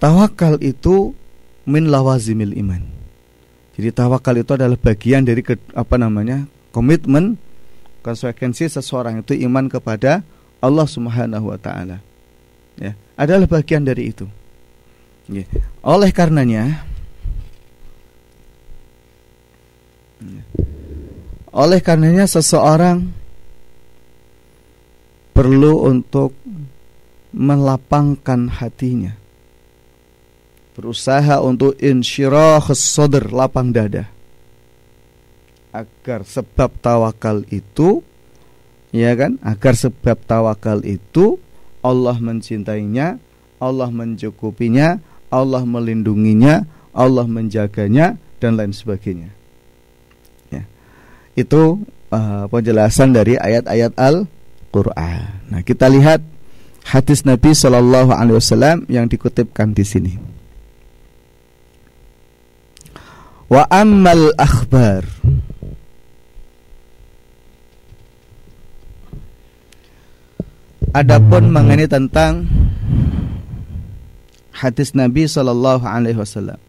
tawakal 0.00 0.56
itu 0.64 1.12
min 1.68 1.92
lawazimil 1.92 2.56
iman. 2.56 2.82
Jadi 3.76 3.88
tawakal 3.92 4.40
itu 4.40 4.52
adalah 4.56 4.80
bagian 4.80 5.24
dari 5.24 5.44
ke, 5.44 5.60
apa 5.76 5.96
namanya? 6.00 6.48
komitmen 6.72 7.36
konsekuensi 8.00 8.64
seseorang 8.66 9.20
itu 9.20 9.36
iman 9.44 9.68
kepada 9.68 10.24
Allah 10.64 10.88
Subhanahu 10.88 11.52
wa 11.52 11.58
taala. 11.60 12.00
Ya, 12.80 12.96
adalah 13.14 13.44
bagian 13.44 13.84
dari 13.84 14.08
itu. 14.08 14.24
Ya. 15.28 15.44
Oleh 15.84 16.08
karenanya 16.10 16.64
ya. 16.64 16.74
Oleh 21.52 21.84
karenanya 21.84 22.24
seseorang 22.24 23.12
perlu 25.36 25.84
untuk 25.84 26.32
melapangkan 27.32 28.48
hatinya. 28.48 29.12
Berusaha 30.72 31.44
untuk 31.44 31.76
insyirah 31.76 32.64
sadr, 32.72 33.28
lapang 33.28 33.72
dada. 33.72 34.08
Agar 35.72 36.24
sebab 36.24 36.72
tawakal 36.80 37.44
itu 37.48 38.00
ya 38.92 39.12
kan? 39.16 39.36
Agar 39.44 39.76
sebab 39.76 40.20
tawakal 40.24 40.84
itu 40.84 41.36
Allah 41.84 42.16
mencintainya, 42.16 43.20
Allah 43.60 43.88
mencukupinya, 43.92 45.00
Allah 45.28 45.64
melindunginya, 45.64 46.64
Allah 46.92 47.24
menjaganya 47.28 48.16
dan 48.40 48.56
lain 48.56 48.72
sebagainya. 48.72 49.41
Itu 51.32 51.82
uh, 52.12 52.44
penjelasan 52.48 53.16
dari 53.16 53.40
ayat-ayat 53.40 53.96
Al-Qur'an. 53.96 55.48
Nah, 55.48 55.60
kita 55.64 55.88
lihat 55.88 56.20
hadis 56.88 57.24
Nabi 57.24 57.56
Shallallahu 57.56 58.12
alaihi 58.12 58.36
wasallam 58.36 58.84
yang 58.88 59.08
dikutipkan 59.08 59.72
di 59.72 59.84
sini. 59.84 60.14
Wa 63.52 63.68
ammal 63.68 64.32
akhbar 64.40 65.04
Adapun 70.92 71.48
mengenai 71.48 71.88
tentang 71.88 72.44
hadis 74.52 74.92
Nabi 74.92 75.24
sallallahu 75.24 75.88
alaihi 75.88 76.20
wasallam. 76.20 76.60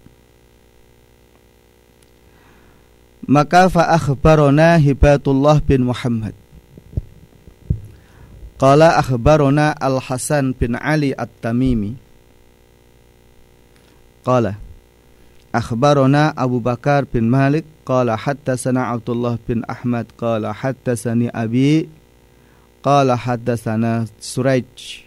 maka 3.27 3.69
fa 3.69 3.93
akhbarona 3.95 4.79
Hibatullah 4.79 5.63
bin 5.63 5.87
Muhammad 5.87 6.35
Qala 8.59 8.99
akhbarona 8.99 9.75
Al-Hasan 9.75 10.55
bin 10.55 10.75
Ali 10.75 11.11
At-Tamimi 11.15 11.95
Qala 14.23 14.59
أخبرنا 15.53 16.33
أبو 16.33 16.59
بكر 16.65 17.05
بن 17.13 17.23
مالك 17.29 17.61
قال 17.85 18.09
حدثنا 18.09 18.83
عبد 18.83 19.09
الله 19.09 19.37
بن 19.49 19.63
أحمد 19.63 20.05
قال 20.17 20.47
حدثني 20.47 21.29
أبي 21.29 21.89
قال 22.83 23.11
حدثنا 23.13 24.05
سريج 24.19 25.05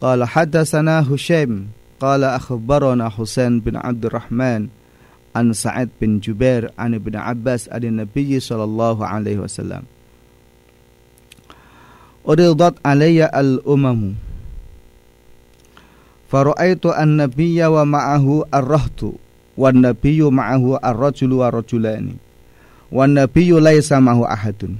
قال 0.00 0.24
حدثنا 0.24 1.14
هشام 1.14 1.66
قال 2.00 2.24
أخبرنا 2.24 3.08
حسين 3.08 3.60
بن 3.60 3.76
عبد 3.76 4.04
الرحمن. 4.08 4.79
an 5.34 5.54
Sa'id 5.54 5.94
bin 6.02 6.18
Jubair 6.18 6.74
an 6.74 6.94
Ibn 6.98 7.14
Abbas 7.14 7.70
an 7.70 7.86
Nabi 7.86 8.38
sallallahu 8.38 9.02
alaihi 9.02 9.38
wasallam. 9.38 9.86
Uridat 12.26 12.76
alayya 12.84 13.30
al-umamu. 13.30 14.18
Fara'aitu 16.30 16.94
an-nabiyya 16.94 17.70
wa 17.74 17.82
ma'ahu 17.82 18.46
ar-rahtu 18.54 19.18
wan 19.58 19.82
nabiyyu 19.82 20.30
ma'ahu 20.30 20.78
ar-rajulu 20.78 21.42
wa 21.42 21.50
rajulani 21.50 22.14
wan 22.94 23.18
nabiyyu 23.18 23.58
laysa 23.58 23.98
ma'ahu 23.98 24.30
ahadun. 24.30 24.78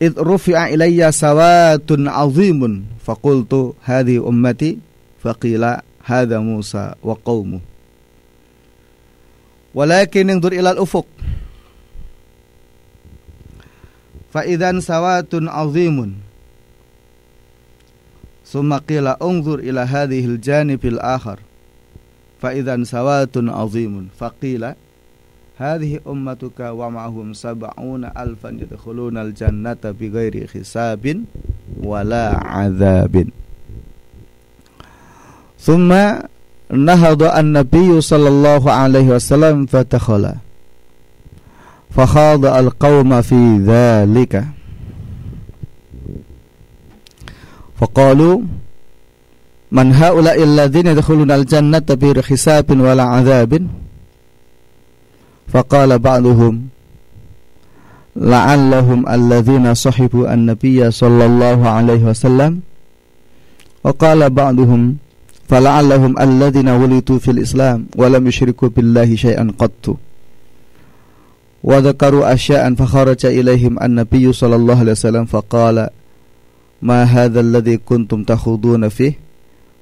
Id 0.00 0.16
rufi'a 0.16 0.72
ilayya 0.72 1.12
sawatun 1.12 2.08
'azimun 2.08 2.88
faqultu 3.04 3.76
hadhi 3.84 4.16
ummati 4.16 4.80
faqila 5.20 5.84
hadha 6.02 6.40
Musa 6.40 6.96
wa 7.04 7.14
qaumuhu 7.14 7.71
walakin 9.72 10.28
ingdur 10.28 10.52
ilal 10.52 10.80
ufuq 10.80 11.08
fa 14.32 14.44
idzan 14.48 14.80
sawatun 14.80 15.48
azimun 15.48 16.20
summa 18.44 18.80
qila 18.84 19.16
unzur 19.20 19.64
ila 19.64 19.88
hadhihi 19.88 20.36
al-janib 20.36 20.80
al-akhar 20.96 21.40
fa 22.40 22.52
idzan 22.52 22.84
sawatun 22.84 23.48
azimun 23.48 24.12
faqila 24.12 24.76
hadhihi 25.56 26.04
ummatuka 26.04 26.72
wa 26.76 26.92
ma'hum 26.92 27.32
sab'una 27.32 28.12
alfan 28.12 28.60
yadkhuluna 28.60 29.24
al-jannata 29.24 29.92
bighairi 29.96 30.48
hisabin 30.48 31.24
نهض 36.72 37.22
النبي 37.22 38.00
صلى 38.00 38.28
الله 38.28 38.72
عليه 38.72 39.06
وسلم 39.20 39.66
فدخل 39.66 40.32
فخاض 41.90 42.44
القوم 42.46 43.22
في 43.22 43.58
ذلك. 43.66 44.44
فقالوا 47.76 48.40
من 49.72 49.92
هؤلاء 49.94 50.42
الذين 50.42 50.86
يدخلون 50.86 51.30
الجنة 51.30 51.78
بغير 51.90 52.22
حساب 52.22 52.80
ولا 52.80 53.02
عذاب؟ 53.02 53.66
فقال 55.48 55.98
بعضهم 55.98 56.68
لعلهم 58.16 59.08
الذين 59.08 59.74
صحبوا 59.74 60.34
النبي 60.34 60.90
صلى 60.90 61.24
الله 61.26 61.68
عليه 61.68 62.02
وسلم. 62.04 62.60
وقال 63.84 64.30
بعضهم 64.30 64.96
فلعلهم 65.52 66.18
الذين 66.18 66.68
ولدوا 66.68 67.18
في 67.18 67.30
الإسلام 67.30 67.86
ولم 67.96 68.26
يشركوا 68.26 68.68
بالله 68.68 69.16
شيئا 69.16 69.52
قط. 69.58 69.96
وذكروا 71.64 72.32
أشياء 72.32 72.74
فخرج 72.74 73.26
إليهم 73.26 73.82
النبي 73.82 74.32
صلى 74.32 74.56
الله 74.56 74.78
عليه 74.78 74.92
وسلم 74.92 75.24
فقال 75.24 75.88
ما 76.82 77.02
هذا 77.02 77.40
الذي 77.40 77.76
كنتم 77.76 78.24
تخوضون 78.24 78.88
فيه؟ 78.88 79.18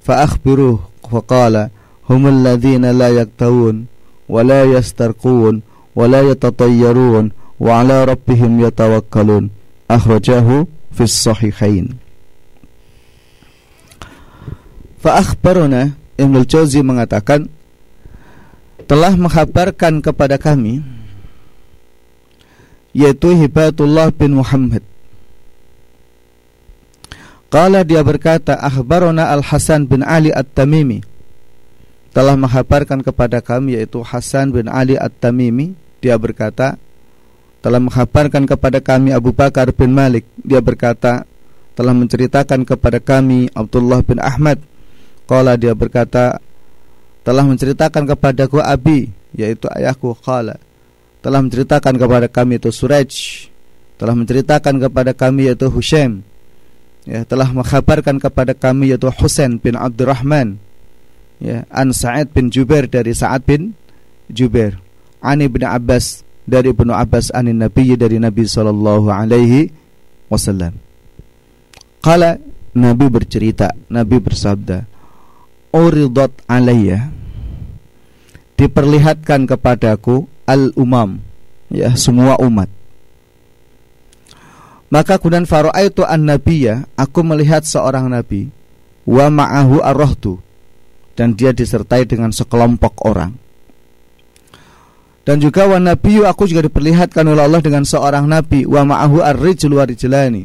فأخبروه 0.03 0.79
فقال 1.11 1.69
هم 2.09 2.27
الذين 2.27 2.85
لا 2.85 3.09
يكتوون 3.09 3.85
ولا 4.29 4.63
يسترقون 4.63 5.61
ولا 5.95 6.21
يتطيرون 6.21 7.31
وعلى 7.59 8.05
ربهم 8.05 8.65
يتوكلون. 8.65 9.49
أخرجاه 9.91 10.67
في 10.91 11.03
الصحيحين. 11.03 12.00
Akhbaruna 15.09 15.97
Ibnu 16.21 16.45
Jauzi 16.45 16.85
mengatakan 16.85 17.49
telah 18.85 19.17
menghabarkan 19.17 20.05
kepada 20.05 20.37
kami 20.37 20.85
yaitu 22.91 23.31
Hibatullah 23.31 24.11
bin 24.11 24.37
Muhammad. 24.37 24.83
Qala 27.51 27.83
dia 27.83 27.99
berkata 28.03 28.55
akhbarona 28.59 29.27
Al-Hasan 29.31 29.87
bin 29.87 30.03
Ali 30.03 30.31
At-Tamimi. 30.31 31.03
Telah 32.11 32.35
menghabarkan 32.35 33.03
kepada 33.03 33.39
kami 33.39 33.79
yaitu 33.79 34.03
Hasan 34.03 34.51
bin 34.51 34.67
Ali 34.67 34.95
At-Tamimi. 34.99 35.75
Dia 36.03 36.15
berkata 36.15 36.79
telah 37.63 37.79
menghabarkan 37.79 38.47
kepada 38.47 38.79
kami 38.83 39.15
Abu 39.15 39.35
Bakar 39.35 39.71
bin 39.75 39.91
Malik. 39.95 40.27
Dia 40.39 40.59
berkata 40.59 41.27
telah 41.75 41.95
menceritakan 41.95 42.67
kepada 42.67 42.99
kami 42.99 43.47
Abdullah 43.55 44.03
bin 44.03 44.19
Ahmad 44.19 44.59
Qala 45.31 45.55
dia 45.55 45.71
berkata 45.71 46.43
telah 47.23 47.47
menceritakan 47.47 48.03
kepadaku 48.03 48.59
Abi 48.59 49.15
yaitu 49.31 49.71
ayahku. 49.71 50.11
Qala 50.19 50.59
telah 51.23 51.39
menceritakan 51.39 51.95
kepada 51.95 52.27
kami 52.27 52.59
itu 52.59 52.67
Suraj. 52.67 53.47
Telah 53.95 54.11
menceritakan 54.11 54.75
kepada 54.83 55.15
kami 55.15 55.47
yaitu 55.47 55.71
Husain 55.71 56.27
ya 57.07 57.23
telah 57.23 57.47
mengkhabarkan 57.49 58.19
kepada 58.19 58.51
kami 58.51 58.91
yaitu 58.91 59.07
Husain 59.07 59.55
bin 59.55 59.79
Abdurrahman. 59.79 60.59
Ya 61.39 61.63
an 61.71 61.95
Sa'id 61.95 62.35
bin 62.35 62.51
Jubair 62.51 62.91
dari 62.91 63.15
Sa'ad 63.15 63.47
bin 63.47 63.71
Jubair. 64.27 64.83
Ani 65.23 65.47
bin 65.47 65.63
Abbas 65.63 66.27
dari 66.43 66.75
Ibnu 66.75 66.91
Abbas 66.91 67.31
anin 67.31 67.61
Nabi 67.61 67.95
dari 67.95 68.19
Nabi 68.19 68.43
sallallahu 68.43 69.07
alaihi 69.07 69.71
wasallam. 70.27 70.75
Kala 72.03 72.35
Nabi 72.75 73.05
bercerita 73.07 73.71
Nabi 73.87 74.17
bersabda 74.19 74.90
Uridat 75.71 76.35
alayya 76.51 77.11
Diperlihatkan 78.59 79.49
kepadaku 79.49 80.29
al-umam 80.45 81.17
ya 81.71 81.95
semua 81.97 82.37
umat. 82.43 82.69
Maka 84.91 85.17
kemudian 85.17 85.47
faraitu 85.47 86.03
an-nabiyya 86.05 86.85
aku 86.99 87.23
melihat 87.25 87.63
seorang 87.63 88.11
nabi 88.11 88.51
wa 89.07 89.31
ma'ahu 89.31 89.81
arrohtu 89.81 90.37
dan 91.15 91.33
dia 91.33 91.55
disertai 91.55 92.05
dengan 92.05 92.29
sekelompok 92.29 93.07
orang. 93.07 93.33
Dan 95.21 95.37
juga 95.39 95.69
wa 95.69 95.77
nabiyyu 95.77 96.25
aku 96.25 96.49
juga 96.49 96.65
diperlihatkan 96.65 97.23
oleh 97.23 97.45
Allah 97.45 97.61
dengan 97.61 97.85
seorang 97.85 98.25
nabi 98.25 98.67
wa 98.67 98.83
ma'ahu 98.83 99.21
ar-rijlu 99.21 99.77
wa 99.79 99.85
rijlani. 99.85 100.43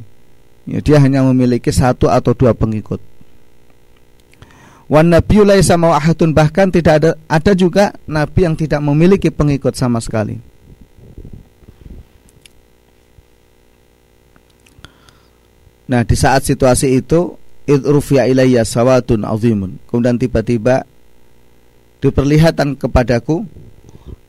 Ya, 0.69 0.79
dia 0.81 0.99
hanya 1.03 1.25
memiliki 1.27 1.73
satu 1.73 2.07
atau 2.09 2.33
dua 2.37 2.53
pengikut 2.53 3.15
Wan 4.87 5.11
nabiyyu 5.11 5.42
laisa 5.42 5.75
ahadun 5.75 6.31
bahkan 6.31 6.70
tidak 6.70 7.03
ada 7.03 7.11
ada 7.27 7.53
juga 7.59 7.90
nabi 8.07 8.46
yang 8.46 8.55
tidak 8.55 8.79
memiliki 8.79 9.35
pengikut 9.35 9.75
sama 9.75 9.99
sekali. 9.99 10.38
Nah, 15.87 16.03
di 16.03 16.14
saat 16.18 16.42
situasi 16.42 16.99
itu 16.99 17.35
idrufiya 17.66 18.27
ilayya 18.27 18.66
sawatun 18.66 19.22
azimun. 19.27 19.79
Kemudian 19.87 20.18
tiba-tiba 20.18 20.83
diperlihatkan 22.03 22.79
kepadaku 22.79 23.46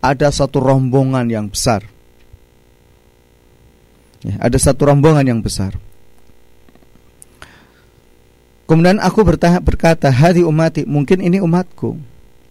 ada 0.01 0.29
satu 0.29 0.61
rombongan 0.61 1.25
yang 1.29 1.49
besar. 1.49 1.85
Ya, 4.25 4.37
ada 4.41 4.57
satu 4.57 4.89
rombongan 4.89 5.25
yang 5.25 5.41
besar. 5.41 5.77
Kemudian 8.67 8.99
aku 8.99 9.23
bertahap 9.23 9.63
berkata, 9.63 10.11
"Hadi 10.11 10.43
umati, 10.43 10.83
mungkin 10.83 11.23
ini 11.23 11.39
umatku." 11.39 11.95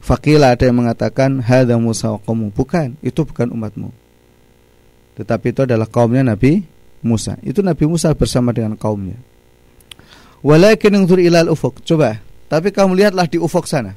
Fakila 0.00 0.57
ada 0.57 0.64
yang 0.64 0.81
mengatakan, 0.81 1.44
"Hadza 1.44 1.76
Musa 1.76 2.16
wa 2.16 2.20
Bukan, 2.24 2.96
itu 3.05 3.20
bukan 3.20 3.52
umatmu. 3.52 3.92
Tetapi 5.20 5.46
itu 5.52 5.61
adalah 5.68 5.85
kaumnya 5.85 6.24
Nabi 6.24 6.64
Musa. 7.05 7.37
Itu 7.44 7.61
Nabi 7.61 7.85
Musa 7.85 8.12
bersama 8.16 8.57
dengan 8.57 8.81
kaumnya. 8.81 9.20
Walakin 10.40 11.05
unzur 11.05 11.20
ilal 11.20 11.52
ufuk. 11.52 11.85
Coba, 11.85 12.20
tapi 12.48 12.72
kamu 12.72 12.96
lihatlah 12.96 13.26
di 13.29 13.37
ufuk 13.37 13.68
sana. 13.68 13.92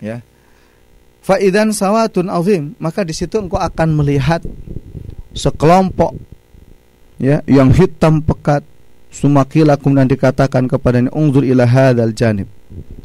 Ya. 0.00 0.24
Faidan 1.22 1.70
sawatun 1.70 2.32
azim, 2.32 2.74
maka 2.80 3.04
di 3.04 3.14
situ 3.14 3.38
engkau 3.38 3.60
akan 3.60 3.94
melihat 3.94 4.42
sekelompok 5.32 6.18
ya 7.16 7.40
yang 7.46 7.70
hitam 7.70 8.20
pekat 8.20 8.66
Sumakila 9.12 9.76
kemudian 9.76 10.08
dikatakan 10.08 10.64
kepadanya 10.64 11.12
Ungzur 11.12 11.44
ila 11.44 11.68
janib. 12.16 12.48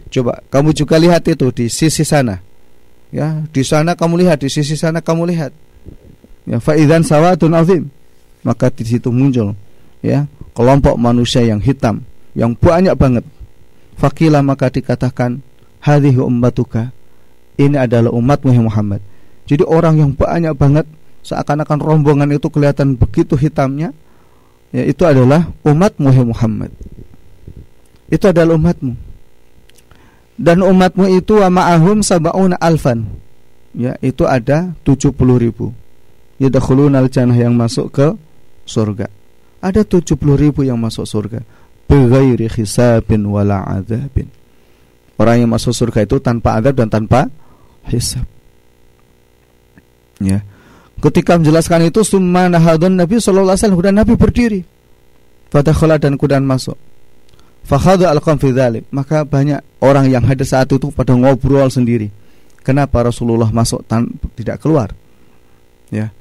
Coba 0.07 0.39
kamu 0.47 0.71
juga 0.71 0.95
lihat 0.95 1.27
itu 1.27 1.51
di 1.51 1.67
sisi 1.67 2.07
sana. 2.07 2.39
Ya 3.11 3.43
di 3.51 3.63
sana 3.63 3.95
kamu 3.95 4.19
lihat 4.23 4.43
Di 4.43 4.47
sisi 4.47 4.79
sana 4.79 5.03
kamu 5.03 5.27
lihat. 5.27 5.51
Ya 6.47 6.63
fa'idan 6.63 7.03
sawatun 7.03 7.51
azim. 7.51 7.83
Maka 8.47 8.71
di 8.71 8.87
situ 8.87 9.11
muncul 9.11 9.51
ya 9.99 10.29
kelompok 10.55 10.95
manusia 10.95 11.43
yang 11.43 11.59
hitam 11.59 12.07
Yang 12.31 12.55
banyak 12.63 12.95
banget. 12.95 13.25
Fakila 13.99 14.39
maka 14.39 14.71
dikatakan 14.71 15.43
Hadhihi 15.83 16.23
ummatuka 16.23 16.95
Ini 17.59 17.83
adalah 17.83 18.15
umatmu 18.15 18.55
Muhammad. 18.71 19.03
Jadi 19.43 19.67
orang 19.67 19.99
yang 19.99 20.11
banyak 20.15 20.55
banget 20.55 20.87
Seakan-akan 21.27 21.83
rombongan 21.83 22.31
itu 22.31 22.47
kelihatan 22.47 22.95
begitu 22.95 23.35
hitamnya 23.35 23.91
ya 24.71 24.83
itu 24.83 25.03
adalah 25.03 25.51
umatmu 25.63 26.09
Muhammad. 26.33 26.71
Itu 28.07 28.31
adalah 28.31 28.55
umatmu. 28.55 28.93
Dan 30.37 30.61
umatmu 30.61 31.09
itu 31.11 31.41
wa 31.41 31.49
ma'ahum 31.49 32.05
sab'una 32.05 32.55
alfan. 32.61 33.03
Ya 33.73 33.97
itu 33.99 34.23
ada 34.23 34.71
70 34.85 35.13
ribu. 35.37 35.73
Yadkhulunal 36.37 37.09
jannah 37.09 37.35
yang 37.35 37.57
masuk 37.57 37.89
ke 37.89 38.07
surga. 38.63 39.09
Ada 39.59 39.81
70 39.81 40.13
ribu 40.37 40.61
yang 40.61 40.77
masuk 40.77 41.09
surga. 41.09 41.41
Bighairi 41.89 42.45
hisabin 42.51 43.25
wala 43.25 43.65
adzabin 43.65 44.29
orang 45.17 45.43
yang 45.43 45.51
masuk 45.51 45.73
surga 45.73 46.05
itu 46.05 46.17
tanpa 46.21 46.61
adab 46.61 46.77
dan 46.77 46.89
tanpa 46.89 47.27
hisab. 47.89 48.25
Ya 50.21 50.41
Ketika 50.97 51.37
menjelaskan 51.37 51.93
itu 51.93 52.01
summa 52.01 52.49
nahadun 52.49 52.97
Nabi 52.97 53.21
sallallahu 53.21 53.53
alaihi 53.53 53.69
wasallam 53.69 53.97
Nabi 54.01 54.13
berdiri. 54.17 54.61
Fadakhala 55.53 56.01
dan 56.01 56.17
kudan 56.17 56.43
masuk. 56.43 56.75
Fakhadha 57.67 58.09
al 58.09 58.23
fi 58.23 58.49
Maka 58.89 59.27
banyak 59.27 59.59
orang 59.83 60.09
yang 60.09 60.23
hadir 60.23 60.47
saat 60.47 60.71
itu 60.71 60.89
pada 60.89 61.13
ngobrol 61.13 61.67
sendiri. 61.69 62.09
Kenapa 62.63 63.05
Rasulullah 63.05 63.47
masuk 63.51 63.83
tan 63.85 64.07
tidak 64.35 64.59
keluar? 64.63 64.91
Ya. 65.93 66.11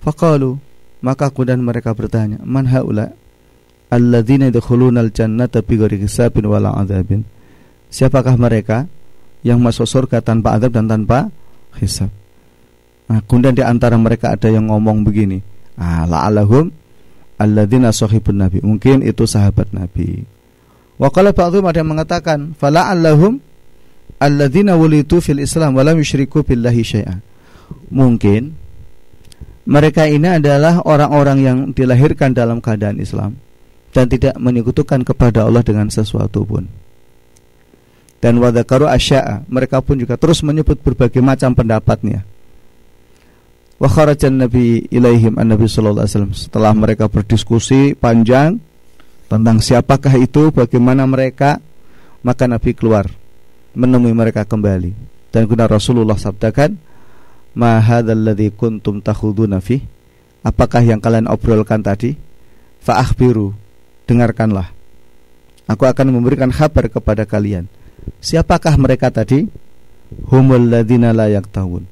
Faqalu 0.00 0.56
maka 1.02 1.28
kemudian 1.34 1.60
mereka 1.60 1.92
bertanya, 1.92 2.38
"Man 2.46 2.70
haula 2.70 3.12
alladzina 3.90 4.48
yadkhuluna 4.48 5.02
al-jannata 5.02 5.66
bighairi 5.66 5.98
hisabin 5.98 6.46
wala 6.46 6.72
adzabin?" 6.78 7.26
Siapakah 7.92 8.38
mereka 8.40 8.88
yang 9.44 9.60
masuk 9.60 9.84
surga 9.84 10.24
tanpa 10.24 10.56
adab 10.56 10.72
dan 10.72 10.88
tanpa 10.88 11.28
hisab? 11.76 12.21
Nah, 13.12 13.20
kemudian 13.28 13.52
di 13.52 13.60
antara 13.60 14.00
mereka 14.00 14.32
ada 14.32 14.48
yang 14.48 14.72
ngomong 14.72 15.04
begini, 15.04 15.44
ah, 15.76 16.08
la'alahum 16.08 16.72
alladzina 17.36 17.92
sahibun 17.92 18.40
nabi. 18.40 18.64
Mungkin 18.64 19.04
itu 19.04 19.28
sahabat 19.28 19.68
Nabi. 19.76 20.24
Wa 20.96 21.12
qala 21.12 21.36
ba'dhum 21.36 21.68
ada 21.68 21.84
yang 21.84 21.92
mengatakan, 21.92 22.56
fala'allahum 22.56 23.36
alladzina 24.16 24.80
wulitu 24.80 25.20
fil 25.20 25.44
Islam 25.44 25.76
wa 25.76 25.84
lam 25.84 26.00
yusyriku 26.00 26.40
billahi 26.40 26.80
syai'an. 26.80 27.20
Mungkin 27.92 28.56
mereka 29.68 30.08
ini 30.08 30.40
adalah 30.40 30.80
orang-orang 30.80 31.38
yang 31.44 31.58
dilahirkan 31.76 32.32
dalam 32.32 32.64
keadaan 32.64 32.96
Islam 32.96 33.36
dan 33.92 34.08
tidak 34.08 34.40
menyekutukan 34.40 35.04
kepada 35.04 35.44
Allah 35.44 35.60
dengan 35.60 35.92
sesuatu 35.92 36.48
pun. 36.48 36.64
Dan 38.24 38.40
wadakaru 38.40 38.88
asya'a, 38.88 39.44
mereka 39.52 39.84
pun 39.84 40.00
juga 40.00 40.16
terus 40.16 40.40
menyebut 40.40 40.80
berbagai 40.80 41.20
macam 41.20 41.52
pendapatnya 41.52 42.24
wa 43.78 43.88
kharajan 43.88 44.42
nabi 44.46 44.84
ilaihim 44.90 45.38
an 45.38 45.54
nabi 45.54 45.66
sallallahu 45.66 46.04
alaihi 46.04 46.14
wasallam. 46.16 46.34
Setelah 46.36 46.72
mereka 46.76 47.04
berdiskusi 47.08 47.96
panjang 47.96 48.58
tentang 49.30 49.58
siapakah 49.62 50.12
itu 50.20 50.52
bagaimana 50.52 51.08
mereka 51.08 51.62
maka 52.20 52.44
nabi 52.46 52.76
keluar 52.76 53.08
menemui 53.72 54.12
mereka 54.12 54.44
kembali. 54.44 54.92
Dan 55.32 55.48
kemudian 55.48 55.70
Rasulullah 55.70 56.18
sabdakan 56.20 56.76
ma 57.56 57.80
hadzalladzi 57.80 58.52
kuntum 58.52 59.00
takhuduna 59.00 59.58
fi? 59.64 59.80
Apakah 60.42 60.82
yang 60.82 60.98
kalian 60.98 61.30
obrolkan 61.30 61.80
tadi? 61.80 62.18
Fa 62.82 62.98
akhbiru 62.98 63.54
dengarkanlah. 64.10 64.74
Aku 65.70 65.86
akan 65.86 66.10
memberikan 66.10 66.50
kabar 66.50 66.90
kepada 66.90 67.22
kalian. 67.22 67.70
Siapakah 68.18 68.74
mereka 68.74 69.14
tadi? 69.14 69.46
Humul 70.12 70.68
ladzina 70.68 71.14
la 71.14 71.30
yaktahun 71.30 71.91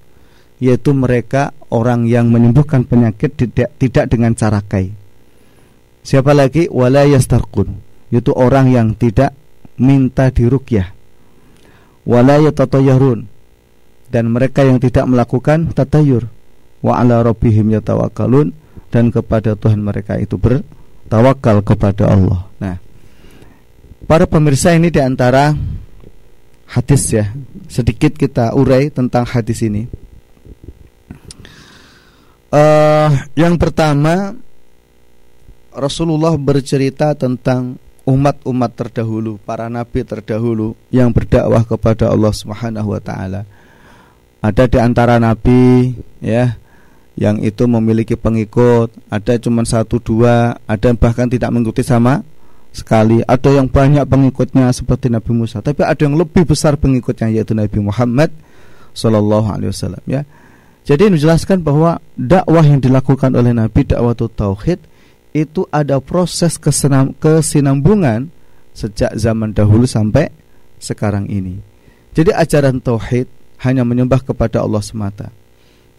yaitu 0.60 0.92
mereka 0.92 1.56
orang 1.72 2.04
yang 2.04 2.28
menyembuhkan 2.28 2.84
penyakit 2.84 3.34
tidak 3.34 3.72
tidak 3.80 4.04
dengan 4.12 4.36
cara 4.36 4.60
kai. 4.60 4.92
Siapa 6.04 6.36
lagi? 6.36 6.68
Wala 6.68 7.08
yastarqun. 7.08 7.80
Yaitu 8.12 8.32
orang 8.36 8.72
yang 8.72 8.92
tidak 8.96 9.32
minta 9.80 10.28
dirukyah 10.28 11.00
wala 12.10 12.40
yatatayyarun. 12.40 13.28
Dan 14.10 14.34
mereka 14.34 14.66
yang 14.66 14.82
tidak 14.82 15.06
melakukan 15.06 15.70
tatayur 15.70 16.26
wa 16.82 16.98
ala 16.98 17.22
rabbihim 17.22 17.70
yatawakkalun. 17.78 18.50
Dan 18.90 19.14
kepada 19.14 19.54
Tuhan 19.54 19.78
mereka 19.78 20.18
itu 20.18 20.34
bertawakal 20.34 21.62
kepada 21.62 22.10
Allah. 22.10 22.50
Nah, 22.58 22.82
para 24.10 24.26
pemirsa 24.26 24.74
ini 24.74 24.90
di 24.90 24.98
antara 24.98 25.54
hadis 26.66 27.06
ya. 27.14 27.30
Sedikit 27.70 28.18
kita 28.18 28.50
urai 28.58 28.90
tentang 28.90 29.22
hadis 29.30 29.62
ini. 29.62 29.86
Uh, 32.50 33.14
yang 33.38 33.54
pertama 33.54 34.34
Rasulullah 35.70 36.34
bercerita 36.34 37.14
tentang 37.14 37.78
umat-umat 38.02 38.74
terdahulu, 38.74 39.38
para 39.46 39.70
nabi 39.70 40.02
terdahulu 40.02 40.74
yang 40.90 41.14
berdakwah 41.14 41.62
kepada 41.62 42.10
Allah 42.10 42.34
Subhanahu 42.34 42.90
wa 42.90 42.98
taala. 42.98 43.46
Ada 44.42 44.66
di 44.66 44.78
antara 44.82 45.22
nabi 45.22 45.94
ya 46.18 46.58
yang 47.14 47.38
itu 47.38 47.70
memiliki 47.70 48.18
pengikut, 48.18 48.90
ada 49.06 49.36
cuma 49.38 49.62
satu 49.62 50.02
dua, 50.02 50.58
ada 50.64 50.88
bahkan 50.96 51.30
tidak 51.30 51.52
mengikuti 51.54 51.86
sama 51.86 52.24
sekali. 52.74 53.22
Ada 53.28 53.62
yang 53.62 53.70
banyak 53.70 54.08
pengikutnya 54.08 54.72
seperti 54.72 55.12
Nabi 55.12 55.30
Musa, 55.36 55.60
tapi 55.60 55.84
ada 55.84 56.00
yang 56.00 56.16
lebih 56.16 56.48
besar 56.48 56.80
pengikutnya 56.80 57.30
yaitu 57.30 57.52
Nabi 57.52 57.78
Muhammad 57.78 58.32
Shallallahu 58.96 59.52
Alaihi 59.52 59.70
Wasallam 59.70 60.02
ya. 60.08 60.24
Jadi 60.84 61.12
menjelaskan 61.12 61.60
bahwa 61.60 62.00
dakwah 62.16 62.64
yang 62.64 62.80
dilakukan 62.80 63.36
oleh 63.36 63.52
Nabi 63.52 63.84
dakwah 63.84 64.16
tauhid 64.16 64.80
itu 65.30 65.68
ada 65.70 66.02
proses 66.02 66.58
kesenam, 66.58 67.14
kesinambungan 67.14 68.32
sejak 68.74 69.14
zaman 69.14 69.54
dahulu 69.54 69.86
sampai 69.86 70.32
sekarang 70.80 71.28
ini. 71.28 71.60
Jadi 72.16 72.34
ajaran 72.34 72.82
tauhid 72.82 73.28
hanya 73.62 73.84
menyembah 73.84 74.24
kepada 74.24 74.64
Allah 74.64 74.82
semata. 74.82 75.28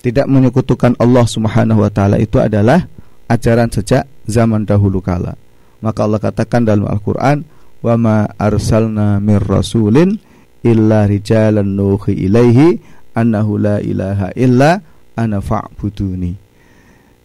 Tidak 0.01 0.25
menyekutukan 0.25 0.97
Allah 0.97 1.25
Subhanahu 1.29 1.85
wa 1.85 1.91
taala 1.93 2.17
itu 2.17 2.41
adalah 2.41 2.89
ajaran 3.29 3.69
sejak 3.69 4.09
zaman 4.25 4.65
dahulu 4.65 4.99
kala. 4.99 5.37
Maka 5.79 6.09
Allah 6.09 6.19
katakan 6.19 6.65
dalam 6.65 6.89
Al-Qur'an, 6.89 7.45
"Wa 7.85 7.95
ma 7.95 8.25
arsalna 8.37 9.21
mir 9.21 9.45
rasulin 9.45 10.17
illa 10.65 11.05
rijalan 11.05 11.77
nuhi 11.77 12.27
ilaihi 12.27 12.81
annahu 13.17 13.59
la 13.59 13.77
ilaha 13.83 14.31
illa 14.35 14.81
ana 15.17 15.39
fa'buduni." 15.39 16.33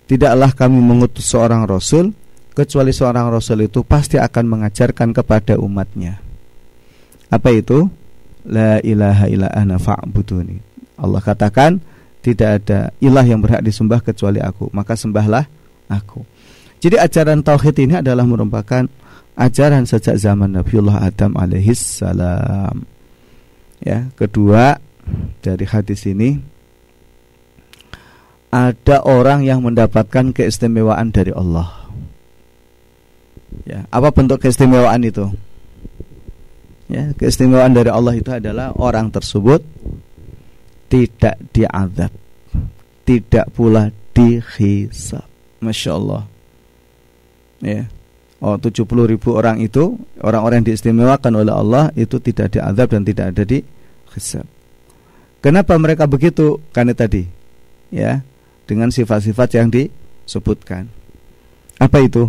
Tidaklah 0.07 0.55
kami 0.55 0.79
mengutus 0.79 1.27
seorang 1.27 1.67
rasul 1.67 2.15
kecuali 2.55 2.95
seorang 2.95 3.29
rasul 3.29 3.67
itu 3.67 3.83
pasti 3.83 4.17
akan 4.17 4.45
mengajarkan 4.47 5.13
kepada 5.13 5.59
umatnya. 5.59 6.23
Apa 7.29 7.51
itu? 7.53 7.91
La 8.47 8.79
ilaha 8.81 9.27
illa 9.27 9.51
ana 9.51 9.77
fa'buduni. 9.77 10.63
Allah 10.97 11.21
katakan 11.21 11.83
tidak 12.23 12.63
ada 12.63 12.91
ilah 13.03 13.23
yang 13.27 13.43
berhak 13.43 13.63
disembah 13.63 14.03
kecuali 14.03 14.39
aku, 14.39 14.71
maka 14.71 14.95
sembahlah 14.95 15.47
aku. 15.91 16.23
Jadi 16.83 16.97
ajaran 16.99 17.43
tauhid 17.43 17.77
ini 17.83 17.95
adalah 17.99 18.23
merupakan 18.23 18.87
ajaran 19.37 19.85
sejak 19.85 20.17
zaman 20.17 20.57
Nabiullah 20.57 21.07
Adam 21.07 21.37
alaihis 21.37 22.03
salam. 22.03 22.87
Ya, 23.83 24.09
kedua 24.17 24.81
dari 25.41 25.65
hadis 25.69 26.07
ini 26.07 26.41
ada 28.51 29.03
orang 29.05 29.45
yang 29.45 29.61
mendapatkan 29.63 30.33
keistimewaan 30.33 31.13
dari 31.13 31.35
Allah. 31.35 31.87
Ya, 33.67 33.85
apa 33.91 34.13
bentuk 34.15 34.43
keistimewaan 34.43 35.03
itu? 35.03 35.29
Ya, 36.87 37.11
keistimewaan 37.19 37.75
dari 37.75 37.91
Allah 37.91 38.15
itu 38.15 38.31
adalah 38.31 38.71
orang 38.79 39.11
tersebut 39.11 39.61
tidak 40.87 41.37
diazab, 41.51 42.13
tidak 43.03 43.47
pula 43.51 43.91
dihisab. 44.15 45.27
Masya 45.59 45.91
Allah. 45.99 46.23
Ya. 47.61 47.91
Oh, 48.37 48.61
70 48.61 48.85
ribu 49.09 49.33
orang 49.33 49.65
itu 49.65 49.97
orang-orang 50.21 50.61
yang 50.61 50.69
diistimewakan 50.77 51.33
oleh 51.41 51.55
Allah 51.57 51.85
itu 51.97 52.21
tidak 52.21 52.53
diazab 52.53 52.93
dan 52.93 53.03
tidak 53.03 53.33
ada 53.33 53.43
di 53.49 53.65
hisab. 54.13 54.45
Kenapa 55.45 55.77
mereka 55.79 56.09
begitu? 56.09 56.59
Karena 56.75 56.97
tadi 56.97 57.27
ya 57.93 58.23
dengan 58.67 58.91
sifat-sifat 58.91 59.49
yang 59.57 59.69
disebutkan. 59.71 60.91
Apa 61.79 62.03
itu? 62.03 62.27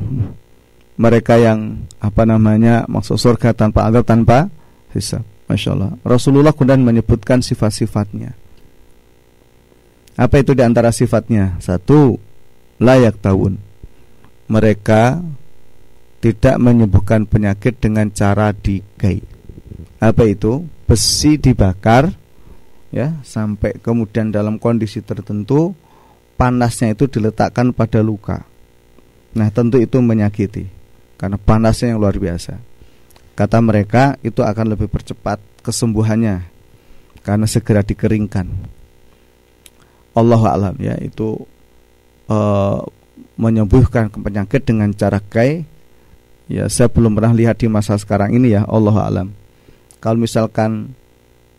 Mereka 0.98 1.38
yang 1.38 1.88
apa 2.02 2.26
namanya 2.26 2.86
maksud 2.90 3.22
surga 3.22 3.54
tanpa 3.54 3.86
azab 3.90 4.06
tanpa 4.06 4.50
hisab. 4.94 5.24
Masya 5.48 5.70
Allah. 5.74 5.92
Rasulullah 6.04 6.52
kemudian 6.52 6.84
menyebutkan 6.84 7.40
sifat-sifatnya. 7.40 8.36
Apa 10.18 10.42
itu 10.44 10.52
di 10.58 10.66
antara 10.66 10.92
sifatnya? 10.92 11.56
Satu, 11.64 12.20
layak 12.82 13.22
tahun. 13.24 13.62
Mereka 14.50 15.22
tidak 16.20 16.56
menyembuhkan 16.58 17.30
penyakit 17.30 17.80
dengan 17.80 18.10
cara 18.12 18.52
digai. 18.52 19.22
Apa 20.02 20.28
itu? 20.28 20.66
Besi 20.90 21.38
dibakar 21.38 22.12
ya 22.94 23.20
sampai 23.24 23.78
kemudian 23.80 24.32
dalam 24.32 24.56
kondisi 24.58 25.04
tertentu 25.04 25.76
panasnya 26.40 26.94
itu 26.94 27.10
diletakkan 27.10 27.74
pada 27.74 28.00
luka. 28.00 28.46
Nah, 29.38 29.50
tentu 29.52 29.78
itu 29.82 30.00
menyakiti 30.00 30.66
karena 31.20 31.38
panasnya 31.42 31.94
yang 31.94 32.00
luar 32.00 32.16
biasa. 32.16 32.58
Kata 33.38 33.58
mereka 33.62 34.18
itu 34.26 34.42
akan 34.42 34.74
lebih 34.74 34.90
percepat 34.90 35.38
kesembuhannya 35.62 36.42
karena 37.22 37.46
segera 37.46 37.86
dikeringkan. 37.86 38.50
Allah 40.18 40.42
alam 40.50 40.76
ya 40.82 40.98
itu 40.98 41.46
uh, 42.26 42.82
menyembuhkan 43.38 44.10
penyakit 44.10 44.66
dengan 44.66 44.90
cara 44.94 45.22
kai. 45.22 45.66
Ya, 46.48 46.72
saya 46.72 46.88
belum 46.88 47.12
pernah 47.12 47.36
lihat 47.36 47.60
di 47.60 47.68
masa 47.68 48.00
sekarang 48.00 48.32
ini 48.32 48.56
ya, 48.56 48.64
Allah 48.64 48.96
alam. 49.04 49.28
Kalau 50.00 50.16
misalkan 50.16 50.96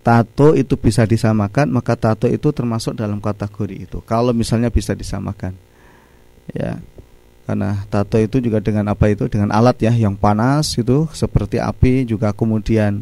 tato 0.02 0.56
itu 0.56 0.78
bisa 0.78 1.04
disamakan 1.04 1.68
maka 1.68 1.98
tato 1.98 2.26
itu 2.30 2.50
termasuk 2.54 2.96
dalam 2.96 3.20
kategori 3.20 3.88
itu. 3.88 3.98
Kalau 4.06 4.32
misalnya 4.32 4.72
bisa 4.72 4.96
disamakan. 4.96 5.54
Ya. 6.54 6.80
Karena 7.48 7.80
tato 7.88 8.20
itu 8.20 8.44
juga 8.44 8.60
dengan 8.60 8.92
apa 8.92 9.08
itu? 9.08 9.24
Dengan 9.24 9.48
alat 9.48 9.80
ya 9.80 9.92
yang 9.92 10.20
panas 10.20 10.76
itu 10.76 11.08
seperti 11.16 11.56
api 11.56 12.04
juga 12.04 12.36
kemudian 12.36 13.00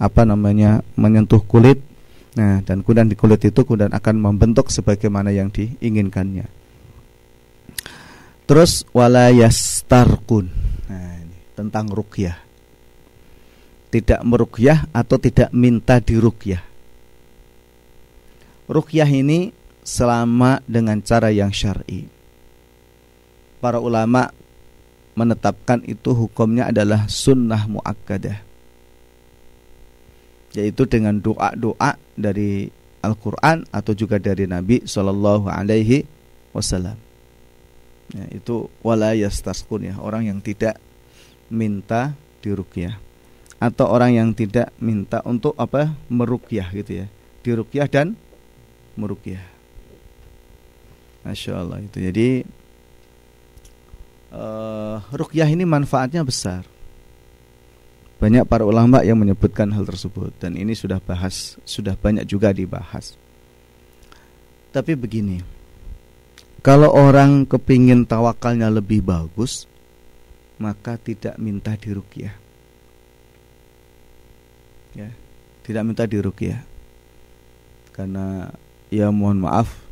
apa 0.00 0.24
namanya 0.24 0.80
menyentuh 0.96 1.44
kulit. 1.44 1.84
Nah 2.32 2.64
dan 2.64 2.80
kemudian 2.80 3.12
di 3.12 3.16
kulit 3.16 3.44
itu 3.44 3.60
kemudian 3.60 3.92
akan 3.92 4.16
membentuk 4.16 4.72
sebagaimana 4.72 5.36
yang 5.36 5.52
diinginkannya. 5.52 6.48
Terus 8.44 8.88
walayastarkun 8.92 10.48
nah 10.88 11.20
tentang 11.52 11.88
rukyah 11.92 12.40
tidak 13.94 14.26
merukyah 14.26 14.90
atau 14.90 15.22
tidak 15.22 15.54
minta 15.54 16.02
dirukyah. 16.02 16.58
Rukyah 18.66 19.06
ini 19.06 19.54
selama 19.86 20.58
dengan 20.66 20.98
cara 20.98 21.30
yang 21.30 21.54
syar'i. 21.54 22.10
Para 23.62 23.78
ulama 23.78 24.34
menetapkan 25.14 25.86
itu 25.86 26.10
hukumnya 26.10 26.74
adalah 26.74 27.06
sunnah 27.06 27.70
muakkadah. 27.70 28.42
Yaitu 30.58 30.90
dengan 30.90 31.22
doa-doa 31.22 31.94
dari 32.18 32.66
Al-Qur'an 32.98 33.62
atau 33.70 33.94
juga 33.94 34.18
dari 34.18 34.50
Nabi 34.50 34.82
Shallallahu 34.82 35.46
alaihi 35.46 36.02
wasallam. 36.50 36.98
Ya, 38.10 38.26
itu 38.34 38.66
wala 38.82 39.14
yastaskun 39.14 39.86
ya, 39.86 39.94
orang 40.02 40.26
yang 40.34 40.38
tidak 40.42 40.82
minta 41.46 42.18
dirukyah 42.42 43.03
atau 43.64 43.88
orang 43.88 44.12
yang 44.12 44.28
tidak 44.36 44.68
minta 44.76 45.24
untuk 45.24 45.56
apa 45.56 45.96
merukyah 46.12 46.68
gitu 46.76 47.00
ya. 47.00 47.06
Dirukyah 47.40 47.88
dan 47.88 48.12
merukyah. 49.00 49.40
Masya 51.24 51.64
Allah 51.64 51.80
itu. 51.80 51.96
Jadi 51.96 52.28
uh, 54.36 55.00
rukyah 55.08 55.48
ini 55.48 55.64
manfaatnya 55.64 56.20
besar. 56.20 56.68
Banyak 58.20 58.44
para 58.44 58.68
ulama 58.68 59.00
yang 59.00 59.16
menyebutkan 59.16 59.72
hal 59.72 59.88
tersebut 59.88 60.36
dan 60.36 60.60
ini 60.60 60.76
sudah 60.76 61.00
bahas 61.00 61.56
sudah 61.64 61.96
banyak 61.96 62.28
juga 62.28 62.52
dibahas. 62.52 63.16
Tapi 64.76 64.92
begini, 64.92 65.40
kalau 66.60 66.92
orang 66.92 67.48
kepingin 67.48 68.04
tawakalnya 68.04 68.68
lebih 68.68 69.04
bagus, 69.04 69.64
maka 70.60 71.00
tidak 71.00 71.36
minta 71.40 71.76
dirukyah. 71.76 72.43
Ya, 74.94 75.10
tidak 75.66 75.82
minta 75.84 76.06
dirukyah. 76.06 76.62
Karena 77.90 78.50
ya 78.90 79.10
mohon 79.10 79.42
maaf. 79.42 79.82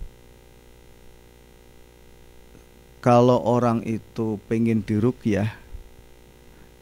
Kalau 3.02 3.42
orang 3.42 3.82
itu 3.82 4.38
pengen 4.46 4.86
dirukyah 4.86 5.50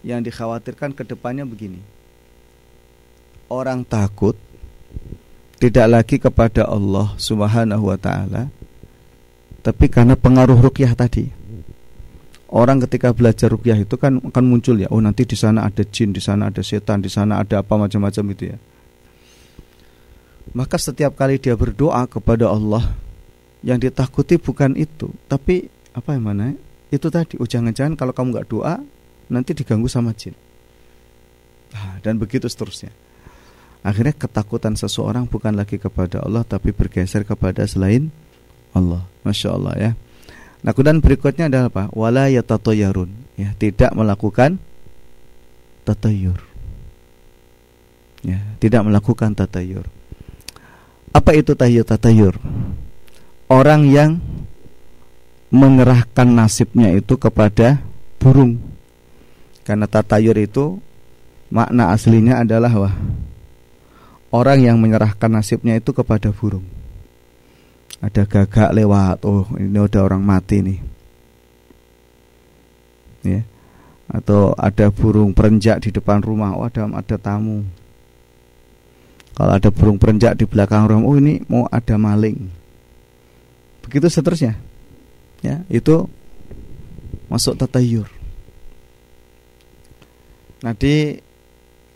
yang 0.05 0.21
dikhawatirkan 0.21 0.93
ke 0.93 1.03
depannya 1.05 1.49
begini. 1.49 1.81
Orang 3.49 3.89
takut 3.89 4.37
tidak 5.61 5.87
lagi 5.93 6.17
kepada 6.17 6.65
Allah 6.65 7.13
Subhanahu 7.21 7.93
wa 7.93 7.99
taala 8.01 8.49
tapi 9.61 9.93
karena 9.93 10.17
pengaruh 10.17 10.57
rukyah 10.57 10.97
tadi 10.97 11.29
orang 12.51 12.83
ketika 12.87 13.15
belajar 13.15 13.51
rukyah 13.51 13.79
itu 13.79 13.95
kan 13.95 14.19
akan 14.19 14.45
muncul 14.47 14.75
ya 14.75 14.91
oh 14.91 14.99
nanti 14.99 15.23
di 15.23 15.39
sana 15.39 15.67
ada 15.67 15.87
jin 15.87 16.11
di 16.11 16.19
sana 16.19 16.51
ada 16.51 16.63
setan 16.63 16.99
di 16.99 17.11
sana 17.11 17.39
ada 17.39 17.63
apa 17.63 17.75
macam-macam 17.79 18.25
itu 18.35 18.45
ya. 18.55 18.59
Maka 20.51 20.83
setiap 20.83 21.15
kali 21.15 21.39
dia 21.39 21.55
berdoa 21.55 22.03
kepada 22.11 22.51
Allah 22.51 22.91
yang 23.63 23.79
ditakuti 23.79 24.35
bukan 24.35 24.75
itu 24.75 25.15
tapi 25.31 25.71
apa 25.95 26.19
yang 26.19 26.27
mana? 26.27 26.55
Itu 26.91 27.07
tadi 27.07 27.39
oh 27.39 27.47
jangan-jangan 27.47 27.95
kalau 27.95 28.11
kamu 28.11 28.29
nggak 28.35 28.49
doa 28.51 28.83
nanti 29.31 29.55
diganggu 29.55 29.87
sama 29.87 30.11
jin. 30.11 30.35
Nah, 31.71 32.03
dan 32.03 32.19
begitu 32.19 32.51
seterusnya. 32.51 32.91
Akhirnya 33.87 34.13
ketakutan 34.13 34.75
seseorang 34.75 35.31
bukan 35.31 35.55
lagi 35.55 35.79
kepada 35.79 36.27
Allah 36.27 36.43
tapi 36.43 36.75
bergeser 36.75 37.23
kepada 37.23 37.63
selain 37.63 38.11
Allah. 38.75 39.07
Masya 39.23 39.49
Allah 39.55 39.75
ya 39.79 39.93
nah 40.61 40.77
kemudian 40.77 41.01
berikutnya 41.01 41.49
adalah 41.49 41.73
apa? 41.73 41.85
Wala 41.96 42.29
yatatoyarun 42.29 43.11
ya 43.40 43.57
tidak 43.57 43.96
melakukan 43.96 44.61
tatayur 45.88 46.37
ya 48.20 48.38
tidak 48.61 48.85
melakukan 48.85 49.33
tatayur 49.33 49.88
apa 51.11 51.31
itu 51.33 51.57
tayyur 51.57 51.88
tatayur 51.88 52.37
orang 53.49 53.88
yang 53.88 54.20
mengerahkan 55.51 56.31
nasibnya 56.31 56.94
itu 56.94 57.18
kepada 57.18 57.83
burung. 58.23 58.62
Karena 59.66 59.90
tatayur 59.90 60.38
itu 60.38 60.79
makna 61.51 61.90
aslinya 61.90 62.40
adalah 62.46 62.70
wah 62.70 62.94
orang 64.31 64.62
yang 64.62 64.79
menyerahkan 64.79 65.27
nasibnya 65.27 65.75
itu 65.75 65.90
kepada 65.90 66.31
burung. 66.31 66.62
Ada 68.01 68.25
gagak 68.25 68.73
lewat, 68.73 69.29
oh 69.29 69.45
ini 69.61 69.77
udah 69.77 70.01
orang 70.01 70.25
mati 70.25 70.65
nih. 70.65 70.81
Ya. 73.21 73.41
Atau 74.09 74.57
ada 74.57 74.89
burung 74.89 75.37
perenjak 75.37 75.85
di 75.85 75.93
depan 75.93 76.25
rumah, 76.25 76.57
oh 76.57 76.65
ada 76.65 76.89
ada 76.89 77.17
tamu. 77.21 77.63
Kalau 79.37 79.53
ada 79.53 79.69
burung 79.69 80.01
perenjak 80.01 80.41
di 80.41 80.49
belakang 80.49 80.89
rumah, 80.89 81.07
oh 81.07 81.17
ini 81.21 81.45
mau 81.47 81.69
ada 81.69 81.95
maling. 82.01 82.49
Begitu 83.85 84.09
seterusnya 84.09 84.71
ya 85.41 85.65
itu 85.73 86.05
masuk 87.29 87.57
tatayur. 87.57 88.09
Nanti 90.61 91.17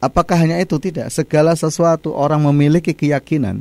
apakah 0.00 0.40
hanya 0.40 0.56
itu 0.56 0.80
tidak? 0.80 1.12
Segala 1.12 1.52
sesuatu 1.52 2.16
orang 2.16 2.40
memiliki 2.48 2.96
keyakinan 2.96 3.60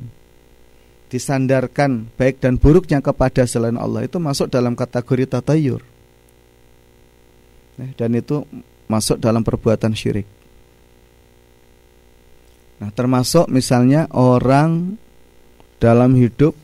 disandarkan 1.14 2.10
baik 2.18 2.42
dan 2.42 2.58
buruknya 2.58 2.98
kepada 2.98 3.46
selain 3.46 3.78
Allah 3.78 4.10
itu 4.10 4.18
masuk 4.18 4.50
dalam 4.50 4.74
kategori 4.74 5.38
tatayur. 5.38 5.86
Dan 7.78 8.18
itu 8.18 8.42
masuk 8.90 9.22
dalam 9.22 9.46
perbuatan 9.46 9.94
syirik. 9.94 10.26
Nah, 12.82 12.90
termasuk 12.90 13.46
misalnya 13.46 14.10
orang 14.10 14.98
dalam 15.78 16.18
hidup 16.18 16.58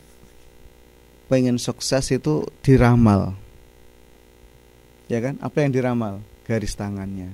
pengen 1.29 1.61
sukses 1.61 2.09
itu 2.09 2.49
diramal. 2.65 3.37
Ya 5.05 5.21
kan? 5.21 5.37
Apa 5.45 5.61
yang 5.61 5.71
diramal? 5.73 6.25
Garis 6.49 6.73
tangannya. 6.73 7.29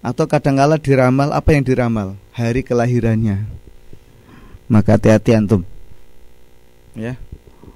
Atau 0.00 0.24
kadangkala 0.24 0.80
diramal 0.80 1.30
apa 1.30 1.52
yang 1.52 1.64
diramal? 1.64 2.16
Hari 2.32 2.64
kelahirannya. 2.64 3.61
Maka 4.72 4.96
hati-hati 4.96 5.36
antum. 5.36 5.68
Ya. 6.96 7.20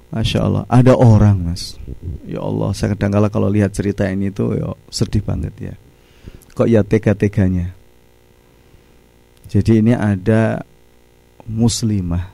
Masya 0.09 0.41
Allah. 0.41 0.63
Ada 0.65 0.97
orang 0.97 1.53
mas. 1.53 1.77
Ya 2.25 2.41
Allah 2.41 2.73
saya 2.73 2.97
kadangkala 2.97 3.29
kalau 3.29 3.53
lihat 3.53 3.69
cerita 3.69 4.09
ini 4.09 4.33
tuh 4.33 4.57
ya, 4.57 4.73
Sedih 4.89 5.21
banget 5.21 5.53
ya. 5.61 5.73
Kok 6.57 6.65
ya 6.65 6.81
tega-teganya? 6.81 7.77
Jadi 9.45 9.85
ini 9.85 9.93
ada 9.93 10.65
Muslimah. 11.45 12.33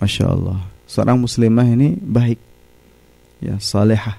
Masya 0.00 0.24
Allah. 0.32 0.64
Seorang 0.88 1.20
muslimah 1.20 1.68
ini 1.68 2.00
baik. 2.00 2.40
Ya 3.44 3.60
salehah. 3.60 4.16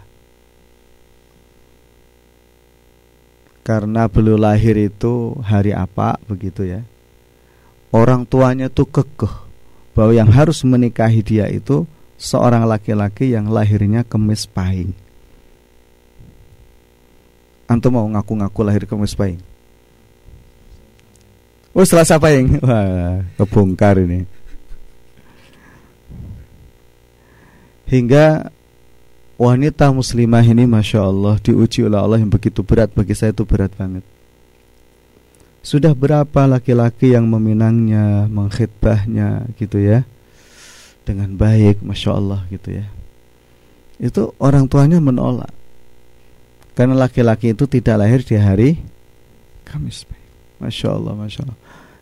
Karena 3.66 4.06
beliau 4.06 4.38
lahir 4.38 4.78
itu 4.78 5.34
hari 5.42 5.74
apa 5.74 6.22
begitu 6.30 6.70
ya 6.70 6.86
Orang 7.90 8.30
tuanya 8.30 8.70
tuh 8.70 8.86
kekeh 8.86 9.34
Bahwa 9.98 10.14
yang 10.14 10.30
harus 10.30 10.62
menikahi 10.62 11.26
dia 11.26 11.50
itu 11.50 11.90
Seorang 12.20 12.68
laki-laki 12.68 13.32
yang 13.32 13.48
lahirnya 13.48 14.04
kemis 14.04 14.44
pahing. 14.44 14.92
Antum 17.64 17.96
mau 17.96 18.04
ngaku-ngaku 18.12 18.60
lahir 18.68 18.84
kemis 18.84 19.16
pahing? 19.16 19.40
Oh 21.72 21.88
selasa 21.88 22.20
pahing 22.20 22.60
Wah 22.60 23.24
kebongkar 23.40 24.04
ini. 24.04 24.28
Hingga 27.88 28.52
wanita 29.40 29.96
muslimah 29.96 30.44
ini 30.44 30.68
masya 30.68 31.08
Allah 31.08 31.40
diuji 31.40 31.88
oleh 31.88 32.04
Allah 32.04 32.20
yang 32.20 32.28
begitu 32.28 32.68
berat. 32.68 32.92
Bagi 32.92 33.16
saya 33.16 33.32
itu 33.32 33.48
berat 33.48 33.72
banget. 33.80 34.04
Sudah 35.60 35.92
berapa 35.92 36.48
laki-laki 36.48 37.12
yang 37.12 37.28
meminangnya, 37.28 38.26
mengkhidbahnya 38.32 39.52
gitu 39.60 39.78
ya 39.80 40.08
dengan 41.04 41.36
baik, 41.36 41.84
masya 41.84 42.16
Allah 42.16 42.48
gitu 42.48 42.80
ya. 42.80 42.86
Itu 44.00 44.32
orang 44.40 44.72
tuanya 44.72 45.04
menolak 45.04 45.52
karena 46.78 46.96
laki-laki 46.96 47.52
itu 47.52 47.68
tidak 47.68 48.00
lahir 48.00 48.24
di 48.24 48.40
hari 48.40 48.70
Kamis. 49.68 50.08
Masya 50.64 50.96
Allah, 50.96 51.14
masya 51.14 51.44
Allah. 51.46 51.60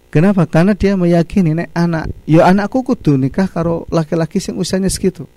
Kenapa? 0.08 0.46
Karena 0.48 0.78
dia 0.78 0.94
meyakini 0.96 1.52
nek 1.58 1.70
anak, 1.74 2.10
yo 2.30 2.40
ya 2.40 2.54
anakku 2.54 2.86
kudu 2.86 3.20
nikah 3.20 3.50
karo 3.50 3.90
laki-laki 3.90 4.40
yang 4.40 4.62
usianya 4.62 4.88
segitu 4.88 5.28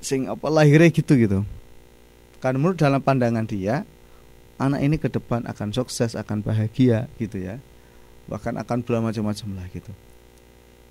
sing 0.00 0.26
apa 0.26 0.48
lahirnya 0.48 0.88
gitu 0.90 1.12
gitu 1.14 1.38
kan 2.40 2.56
menurut 2.56 2.80
dalam 2.80 3.04
pandangan 3.04 3.44
dia 3.44 3.84
anak 4.60 4.80
ini 4.84 4.96
ke 5.00 5.08
depan 5.08 5.48
akan 5.48 5.72
sukses 5.72 6.12
akan 6.12 6.44
bahagia 6.44 7.08
gitu 7.16 7.40
ya. 7.40 7.56
Bahkan 8.28 8.60
akan 8.60 8.84
bela 8.84 9.00
macam-macam 9.00 9.48
lah 9.56 9.66
gitu. 9.72 9.90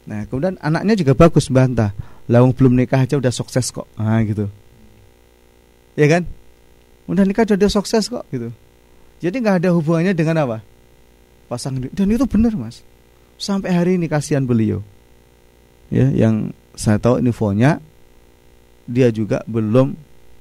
Nah 0.10 0.26
kemudian 0.26 0.58
anaknya 0.58 0.98
juga 0.98 1.14
bagus 1.14 1.54
bantah 1.54 1.94
lawang 2.26 2.50
belum 2.50 2.74
nikah 2.74 3.06
aja 3.06 3.22
udah 3.22 3.30
sukses 3.30 3.70
kok. 3.70 3.86
Nah 3.94 4.20
gitu. 4.26 4.50
Ya 5.94 6.10
kan? 6.10 6.26
Udah 7.06 7.24
nikah 7.24 7.46
udah 7.46 7.70
sukses 7.70 8.10
kok 8.10 8.26
gitu. 8.34 8.50
Jadi 9.22 9.36
nggak 9.38 9.64
ada 9.64 9.70
hubungannya 9.78 10.18
dengan 10.18 10.50
apa? 10.50 10.58
Pasang 11.46 11.78
dan 11.78 12.08
itu 12.10 12.26
benar 12.26 12.58
mas. 12.58 12.82
Sampai 13.38 13.72
hari 13.72 14.02
ini 14.02 14.10
kasihan 14.10 14.44
beliau. 14.44 14.82
Ya 15.94 16.10
yang 16.10 16.52
saya 16.74 16.98
tahu 16.98 17.22
infonya 17.22 17.82
dia 18.90 19.14
juga 19.14 19.46
belum 19.46 19.94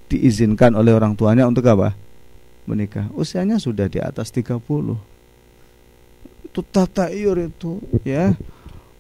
diizinkan 0.09 0.73
oleh 0.73 0.97
orang 0.97 1.13
tuanya 1.13 1.45
untuk 1.45 1.69
apa? 1.69 1.93
Menikah. 2.69 3.09
Usianya 3.17 3.57
sudah 3.57 3.89
di 3.89 3.97
atas 3.97 4.29
30. 4.29 4.61
Itu 6.45 6.61
tata 6.69 7.09
iur 7.09 7.41
itu 7.41 7.81
ya. 8.05 8.37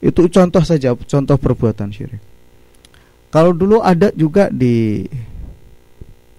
Itu 0.00 0.24
contoh 0.32 0.64
saja, 0.64 0.96
contoh 0.96 1.36
perbuatan 1.36 1.92
syirik. 1.92 2.22
Kalau 3.28 3.52
dulu 3.52 3.84
ada 3.84 4.08
juga 4.16 4.48
di 4.48 5.04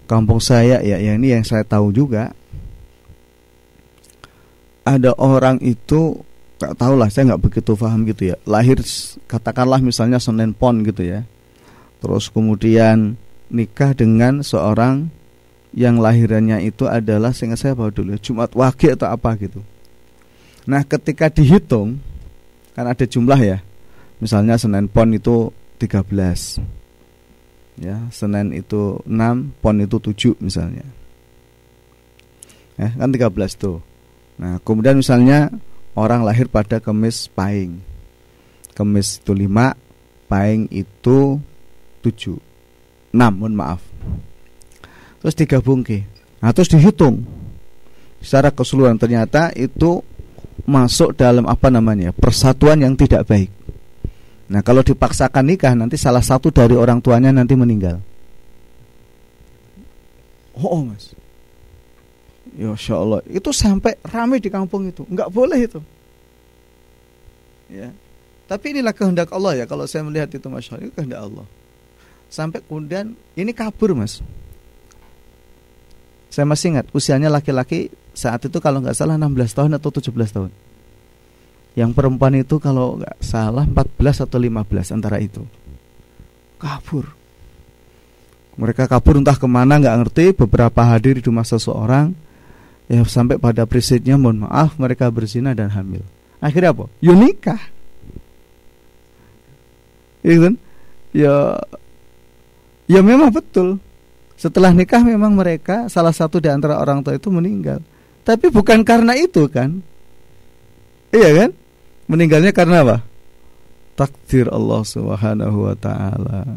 kampung 0.09 0.41
saya 0.41 0.81
ya, 0.81 0.97
yang 0.97 1.21
ini 1.21 1.37
yang 1.37 1.45
saya 1.45 1.61
tahu 1.61 1.93
juga 1.93 2.33
ada 4.81 5.13
orang 5.21 5.61
itu 5.61 6.17
gak 6.57 6.81
tahu 6.81 6.97
lah 6.97 7.13
saya 7.13 7.29
nggak 7.29 7.45
begitu 7.45 7.77
paham 7.77 8.09
gitu 8.09 8.33
ya 8.33 8.35
lahir 8.49 8.81
katakanlah 9.29 9.77
misalnya 9.85 10.17
Senin 10.17 10.57
Pon 10.57 10.81
gitu 10.81 11.05
ya 11.05 11.29
Terus 11.99 12.31
kemudian 12.31 13.19
nikah 13.51 13.91
dengan 13.91 14.39
seorang 14.39 15.11
yang 15.73 16.01
lahirannya 16.01 16.65
itu 16.65 16.89
adalah 16.89 17.29
sehingga 17.29 17.57
saya 17.57 17.77
bawa 17.77 17.93
dulu 17.93 18.17
Jumat 18.17 18.53
Wage 18.57 18.93
atau 18.93 19.07
apa 19.09 19.37
gitu. 19.37 19.61
Nah, 20.65 20.81
ketika 20.85 21.29
dihitung 21.29 22.01
kan 22.73 22.85
ada 22.89 23.05
jumlah 23.05 23.39
ya. 23.39 23.59
Misalnya 24.19 24.59
Senin 24.59 24.91
Pon 24.91 25.15
itu 25.15 25.47
13 25.79 26.59
ya 27.79 27.95
Senin 28.11 28.51
itu 28.51 28.99
6 29.07 29.63
Pon 29.63 29.79
itu 29.79 29.97
7 29.97 30.35
misalnya. 30.43 30.83
Ya 32.75 32.91
kan 32.95 33.11
13 33.11 33.31
tuh. 33.55 33.79
Nah 34.39 34.59
kemudian 34.63 34.99
misalnya 34.99 35.51
orang 35.95 36.27
lahir 36.27 36.51
pada 36.51 36.83
Kemis 36.83 37.31
Pahing. 37.31 37.79
Kemis 38.75 39.23
itu 39.23 39.31
5 39.31 39.75
Pahing 40.27 40.67
itu 40.71 41.39
7 42.03 42.39
6 43.15 43.17
mohon 43.17 43.55
maaf 43.57 43.81
terus 45.23 45.35
digabung 45.35 45.83
ke 45.83 46.03
nah 46.39 46.51
terus 46.55 46.71
dihitung 46.71 47.23
secara 48.19 48.51
keseluruhan 48.51 48.99
ternyata 48.99 49.51
itu 49.55 50.03
masuk 50.67 51.15
dalam 51.15 51.47
apa 51.47 51.71
namanya 51.71 52.11
persatuan 52.11 52.83
yang 52.83 52.93
tidak 52.95 53.23
baik 53.27 53.49
Nah 54.49 54.65
kalau 54.65 54.81
dipaksakan 54.81 55.45
nikah 55.45 55.77
nanti 55.77 55.93
salah 55.93 56.25
satu 56.25 56.49
dari 56.49 56.73
orang 56.73 56.97
tuanya 56.97 57.29
nanti 57.29 57.53
meninggal. 57.53 58.01
Oh, 60.57 60.75
oh 60.75 60.81
mas, 60.83 61.13
ya 62.57 62.73
Allah 62.97 63.23
itu 63.31 63.47
sampai 63.55 63.95
ramai 64.03 64.43
di 64.43 64.51
kampung 64.51 64.89
itu, 64.89 65.05
nggak 65.07 65.29
boleh 65.31 65.59
itu. 65.69 65.79
Ya, 67.69 67.93
tapi 68.49 68.73
inilah 68.73 68.91
kehendak 68.91 69.29
Allah 69.29 69.63
ya. 69.63 69.65
Kalau 69.69 69.85
saya 69.85 70.01
melihat 70.03 70.33
itu 70.33 70.43
masya 70.49 70.81
Allah 70.81 70.91
kehendak 70.97 71.21
Allah. 71.21 71.45
Sampai 72.27 72.59
kemudian 72.65 73.13
ini 73.37 73.53
kabur 73.53 73.93
mas. 73.93 74.19
Saya 76.39 76.47
masih 76.47 76.71
ingat 76.71 76.87
usianya 76.95 77.27
laki-laki 77.27 77.91
saat 78.15 78.39
itu 78.47 78.63
kalau 78.63 78.79
nggak 78.79 78.95
salah 78.95 79.19
16 79.19 79.59
tahun 79.59 79.75
atau 79.75 79.91
17 79.91 80.07
tahun. 80.31 80.51
Yang 81.75 81.91
perempuan 81.91 82.31
itu 82.39 82.63
kalau 82.63 82.95
nggak 82.95 83.19
salah 83.19 83.67
14 83.67 84.23
atau 84.23 84.39
15 84.39 84.95
antara 84.95 85.19
itu. 85.19 85.43
Kabur. 86.55 87.11
Mereka 88.55 88.87
kabur 88.87 89.19
entah 89.19 89.35
ke 89.35 89.51
mana 89.51 89.83
nggak 89.83 89.97
ngerti. 89.99 90.25
Beberapa 90.31 90.79
hadir 90.87 91.19
di 91.19 91.27
rumah 91.27 91.43
seseorang. 91.43 92.15
Ya 92.87 93.03
sampai 93.03 93.35
pada 93.35 93.67
prinsipnya 93.67 94.15
mohon 94.15 94.47
maaf 94.47 94.79
mereka 94.79 95.11
berzina 95.11 95.51
dan 95.51 95.67
hamil. 95.75 96.07
Akhirnya 96.39 96.71
apa? 96.71 96.87
Yo 97.03 97.11
ya 97.11 97.13
nikah. 97.19 97.61
Ya 100.23 100.35
kan? 100.39 100.53
Ya 101.11 101.35
Ya 102.87 103.03
memang 103.03 103.27
betul. 103.27 103.83
Setelah 104.39 104.71
nikah 104.71 105.03
memang 105.03 105.35
mereka 105.35 105.91
salah 105.91 106.15
satu 106.15 106.39
di 106.39 106.47
antara 106.47 106.79
orang 106.79 107.03
tua 107.03 107.19
itu 107.19 107.27
meninggal. 107.27 107.83
Tapi 108.23 108.47
bukan 108.47 108.87
karena 108.87 109.11
itu 109.19 109.51
kan? 109.51 109.83
Iya 111.11 111.29
kan? 111.43 111.49
Meninggalnya 112.07 112.55
karena 112.55 112.87
apa? 112.87 112.97
Takdir 113.99 114.47
Allah 114.47 114.79
Subhanahu 114.87 115.67
wa 115.67 115.75
taala. 115.75 116.47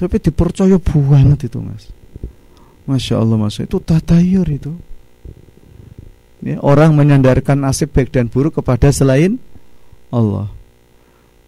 Tapi 0.00 0.16
dipercaya 0.16 0.80
banget 0.80 1.52
itu, 1.52 1.60
Mas. 1.60 1.92
Masya 2.88 3.20
Allah, 3.20 3.36
Mas. 3.36 3.60
Itu 3.60 3.84
tatayur 3.84 4.48
itu. 4.48 4.72
Ya, 6.40 6.56
orang 6.64 6.96
menyandarkan 6.96 7.58
nasib 7.58 7.92
baik 7.92 8.14
dan 8.14 8.32
buruk 8.32 8.62
kepada 8.62 8.88
selain 8.94 9.36
Allah. 10.08 10.48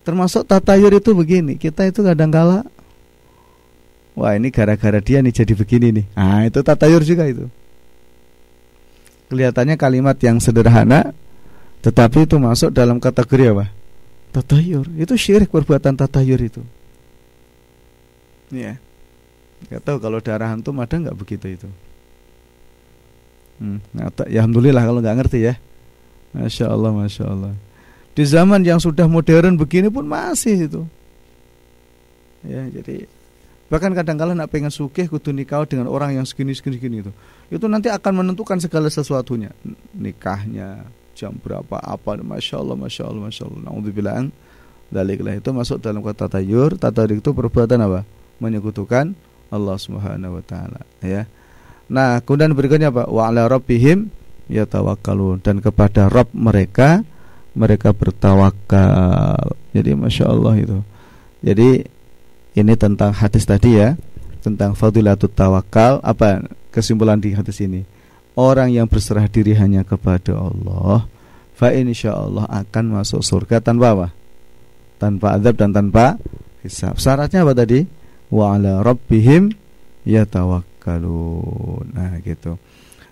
Termasuk 0.04 0.44
tatayur 0.44 0.90
itu 0.92 1.14
begini, 1.16 1.56
kita 1.56 1.86
itu 1.86 2.02
kadang 2.02 2.28
kala 2.34 2.66
Wah 4.20 4.36
ini 4.36 4.52
gara-gara 4.52 5.00
dia 5.00 5.24
nih 5.24 5.32
jadi 5.32 5.52
begini 5.56 5.88
nih 5.96 6.06
Ah 6.12 6.44
itu 6.44 6.60
tatayur 6.60 7.00
juga 7.00 7.24
itu 7.24 7.48
Kelihatannya 9.32 9.80
kalimat 9.80 10.20
yang 10.20 10.36
sederhana 10.36 11.16
tetapi 11.80 12.28
itu 12.28 12.36
masuk 12.36 12.70
dalam 12.76 13.00
kategori 13.00 13.56
apa? 13.56 13.66
Tatayur. 14.36 14.84
Itu 15.00 15.16
syirik 15.16 15.48
perbuatan 15.48 15.96
tatayur 15.96 16.40
itu. 16.40 16.62
Ya. 18.52 18.76
Gak 19.68 19.82
tahu 19.84 19.96
kalau 19.96 20.20
darah 20.20 20.52
antum 20.52 20.76
ada 20.80 20.92
nggak 20.92 21.16
begitu 21.16 21.46
itu. 21.56 21.68
Hmm, 23.60 23.76
ya 23.92 24.08
alhamdulillah 24.40 24.84
kalau 24.84 25.00
nggak 25.04 25.16
ngerti 25.24 25.38
ya. 25.52 25.54
Masya 26.32 26.72
Allah, 26.72 26.90
masya 26.94 27.24
Allah. 27.28 27.52
Di 28.16 28.24
zaman 28.24 28.64
yang 28.64 28.80
sudah 28.80 29.04
modern 29.08 29.56
begini 29.56 29.88
pun 29.92 30.04
masih 30.04 30.68
itu. 30.68 30.82
Ya, 32.40 32.64
jadi 32.72 33.04
bahkan 33.70 33.94
kadang-kala 33.94 34.34
nak 34.34 34.50
pengen 34.50 34.74
sukih 34.74 35.06
kudu 35.06 35.30
nikah 35.30 35.62
dengan 35.64 35.86
orang 35.86 36.18
yang 36.18 36.26
segini 36.26 36.52
segini 36.52 36.76
segini 36.76 36.96
itu. 37.06 37.12
Itu 37.48 37.70
nanti 37.70 37.86
akan 37.88 38.26
menentukan 38.26 38.58
segala 38.58 38.90
sesuatunya, 38.90 39.54
nikahnya, 39.94 40.84
jam 41.14 41.36
berapa 41.38 41.78
apa 41.78 42.18
masya 42.18 42.58
Allah 42.58 42.76
masya 42.80 43.06
Allah 43.06 43.22
masya 43.30 43.42
Allah. 43.46 43.60
Naudzubillah 43.70 44.26
daliklah 44.90 45.34
itu 45.38 45.48
masuk 45.54 45.78
dalam 45.78 46.02
kata 46.02 46.26
tayur. 46.26 46.74
Tatayur 46.80 47.20
itu 47.20 47.30
perbuatan 47.30 47.78
apa? 47.84 48.00
Menyekutukan 48.42 49.12
Allah 49.52 49.76
Subhanahu 49.76 50.40
wa 50.40 50.44
taala 50.44 50.80
ya. 51.04 51.28
Nah 51.92 52.18
kemudian 52.24 52.56
berikutnya 52.56 52.88
apa? 52.88 53.06
Wa 53.06 53.28
ala 53.28 53.46
rabbihim 53.46 54.10
yatawakkalun. 54.48 55.44
Dan 55.44 55.60
kepada 55.60 56.08
Rabb 56.08 56.32
mereka 56.34 57.06
mereka 57.54 57.92
bertawakal. 57.92 59.58
Jadi 59.76 59.90
masya 59.94 60.24
Allah 60.30 60.54
itu. 60.56 60.78
Jadi 61.44 61.99
ini 62.60 62.76
tentang 62.76 63.10
hadis 63.16 63.48
tadi 63.48 63.80
ya 63.80 63.96
tentang 64.44 64.76
fadilatut 64.76 65.32
tawakal 65.32 66.00
apa 66.04 66.44
kesimpulan 66.72 67.20
di 67.20 67.32
hadis 67.32 67.60
ini 67.60 67.84
orang 68.38 68.72
yang 68.72 68.86
berserah 68.86 69.28
diri 69.28 69.52
hanya 69.56 69.84
kepada 69.84 70.36
Allah 70.36 71.08
fa 71.60 71.76
Allah 71.76 72.48
akan 72.48 72.84
masuk 72.96 73.20
surga 73.20 73.60
tanpa 73.60 73.92
apa? 73.92 74.08
Tanpa 74.96 75.36
azab 75.36 75.60
dan 75.60 75.76
tanpa 75.76 76.16
hisab. 76.64 76.96
Syaratnya 76.96 77.44
apa 77.44 77.52
tadi? 77.52 77.84
Wa 78.32 78.56
ala 78.56 78.80
rabbihim 78.80 79.52
yatawakkalun. 80.08 81.92
Nah, 81.92 82.16
gitu. 82.24 82.56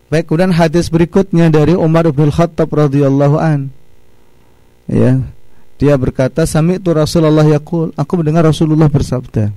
Baik, 0.09 0.33
kemudian 0.33 0.57
hadis 0.57 0.89
berikutnya 0.89 1.53
dari 1.53 1.77
Umar 1.77 2.09
bin 2.09 2.33
Khattab 2.33 2.73
radhiyallahu 2.73 3.37
an. 3.37 3.69
Ya. 4.89 5.21
Dia 5.79 5.95
berkata, 5.95 6.43
"Sami'tu 6.43 6.91
Rasulullah 6.91 7.47
yaqul," 7.47 7.95
aku 7.95 8.13
mendengar 8.19 8.45
Rasulullah 8.45 8.91
bersabda. 8.91 9.55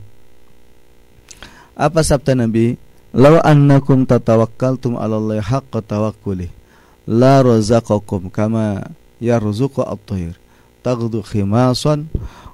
Apa 1.74 2.06
sabda 2.06 2.38
Nabi? 2.38 2.78
Law 3.12 3.42
annakum 3.44 4.08
tatawakkaltum 4.08 4.96
'ala 4.96 5.20
Allah 5.20 5.44
haqqa 5.44 5.84
tawakkuli 5.84 6.62
la 7.10 7.44
razaqakum 7.44 8.32
kama 8.32 8.88
yarzuqu 9.20 9.84
at-tayr 9.84 10.38
taghdu 10.80 11.20
khimasan 11.20 12.08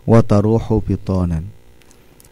wa 0.08 0.20
taruhu 0.26 0.82
bitanan 0.82 1.46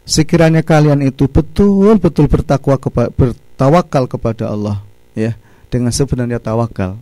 Sekiranya 0.06 0.62
kalian 0.62 1.02
itu 1.02 1.26
betul-betul 1.26 2.30
bertakwa 2.30 2.78
kepada 2.78 3.10
bertawakal 3.10 4.06
kepada 4.06 4.54
Allah 4.54 4.78
ya 5.18 5.34
dengan 5.66 5.90
sebenarnya 5.90 6.38
tawakal 6.38 6.94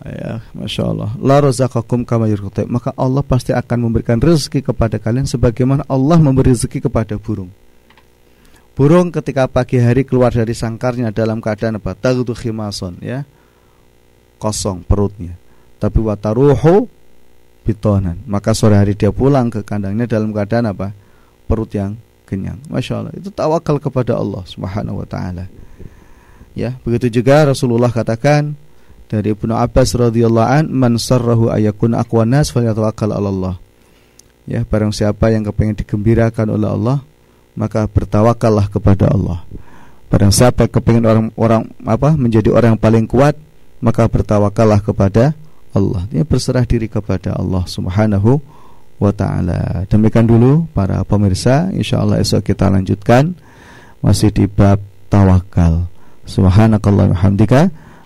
ya 0.00 0.40
masya 0.56 0.88
Allah 0.88 1.10
la 1.20 1.36
razaqakum 1.44 2.08
kama 2.08 2.28
yarzuqu 2.28 2.64
maka 2.72 2.96
Allah 2.96 3.20
pasti 3.20 3.52
akan 3.52 3.88
memberikan 3.90 4.16
rezeki 4.16 4.64
kepada 4.64 4.96
kalian 4.96 5.28
sebagaimana 5.28 5.84
Allah 5.88 6.16
memberi 6.16 6.56
rezeki 6.56 6.88
kepada 6.88 7.20
burung 7.20 7.52
Burung 8.80 9.12
ketika 9.12 9.44
pagi 9.44 9.76
hari 9.76 10.08
keluar 10.08 10.32
dari 10.32 10.56
sangkarnya 10.56 11.12
dalam 11.12 11.44
keadaan 11.44 11.76
apa? 11.76 11.92
Tagutu 11.92 12.32
khimason 12.32 12.96
ya. 13.04 13.28
Kosong 14.40 14.88
perutnya. 14.88 15.36
Tapi 15.76 16.00
wataruhu 16.00 16.88
bitonan. 17.66 18.24
Maka 18.24 18.56
sore 18.56 18.80
hari 18.80 18.96
dia 18.96 19.12
pulang 19.12 19.52
ke 19.52 19.60
kandangnya 19.60 20.08
dalam 20.08 20.32
keadaan 20.32 20.72
apa? 20.72 20.96
Perut 21.44 21.68
yang 21.76 21.98
kenyang. 22.24 22.56
Masya 22.72 23.04
Allah. 23.04 23.12
Itu 23.12 23.28
tawakal 23.28 23.76
kepada 23.84 24.16
Allah 24.16 24.48
Subhanahu 24.48 25.04
wa 25.04 25.06
taala. 25.08 25.44
Ya, 26.56 26.80
begitu 26.80 27.20
juga 27.20 27.52
Rasulullah 27.52 27.92
katakan 27.92 28.56
dari 29.10 29.34
Ibnu 29.34 29.50
Abbas 29.50 29.98
radhiyallahu 29.98 30.46
an 30.46 30.64
man 30.70 30.94
sarrahu 30.94 31.50
ayakun 31.50 31.98
aqwanas 31.98 32.54
falyatawakkal 32.54 33.10
'ala 33.10 33.28
Allah. 33.28 33.54
Ya, 34.46 34.62
barang 34.62 34.94
siapa 34.94 35.34
yang 35.34 35.42
kepengen 35.50 35.74
digembirakan 35.82 36.54
oleh 36.54 36.70
Allah, 36.70 36.98
maka 37.58 37.90
bertawakallah 37.90 38.70
kepada 38.70 39.10
Allah. 39.10 39.42
Barang 40.10 40.30
siapa 40.30 40.70
kepingin 40.70 41.06
orang 41.06 41.26
orang 41.34 41.62
apa 41.82 42.14
menjadi 42.14 42.54
orang 42.54 42.78
yang 42.78 42.82
paling 42.82 43.06
kuat, 43.10 43.34
maka 43.82 44.06
bertawakallah 44.06 44.78
kepada 44.78 45.34
Allah. 45.74 46.06
Dia 46.10 46.22
berserah 46.22 46.62
diri 46.66 46.86
kepada 46.86 47.34
Allah 47.34 47.66
Subhanahu 47.66 48.38
wa 48.98 49.10
taala. 49.14 49.86
Demikian 49.90 50.26
dulu 50.26 50.66
para 50.70 51.02
pemirsa, 51.02 51.70
insyaallah 51.74 52.18
esok 52.22 52.46
kita 52.46 52.70
lanjutkan 52.70 53.34
masih 54.02 54.30
di 54.30 54.46
bab 54.46 54.78
tawakal. 55.10 55.86
Subhanakallah 56.26 57.10
hamdika 57.14 57.70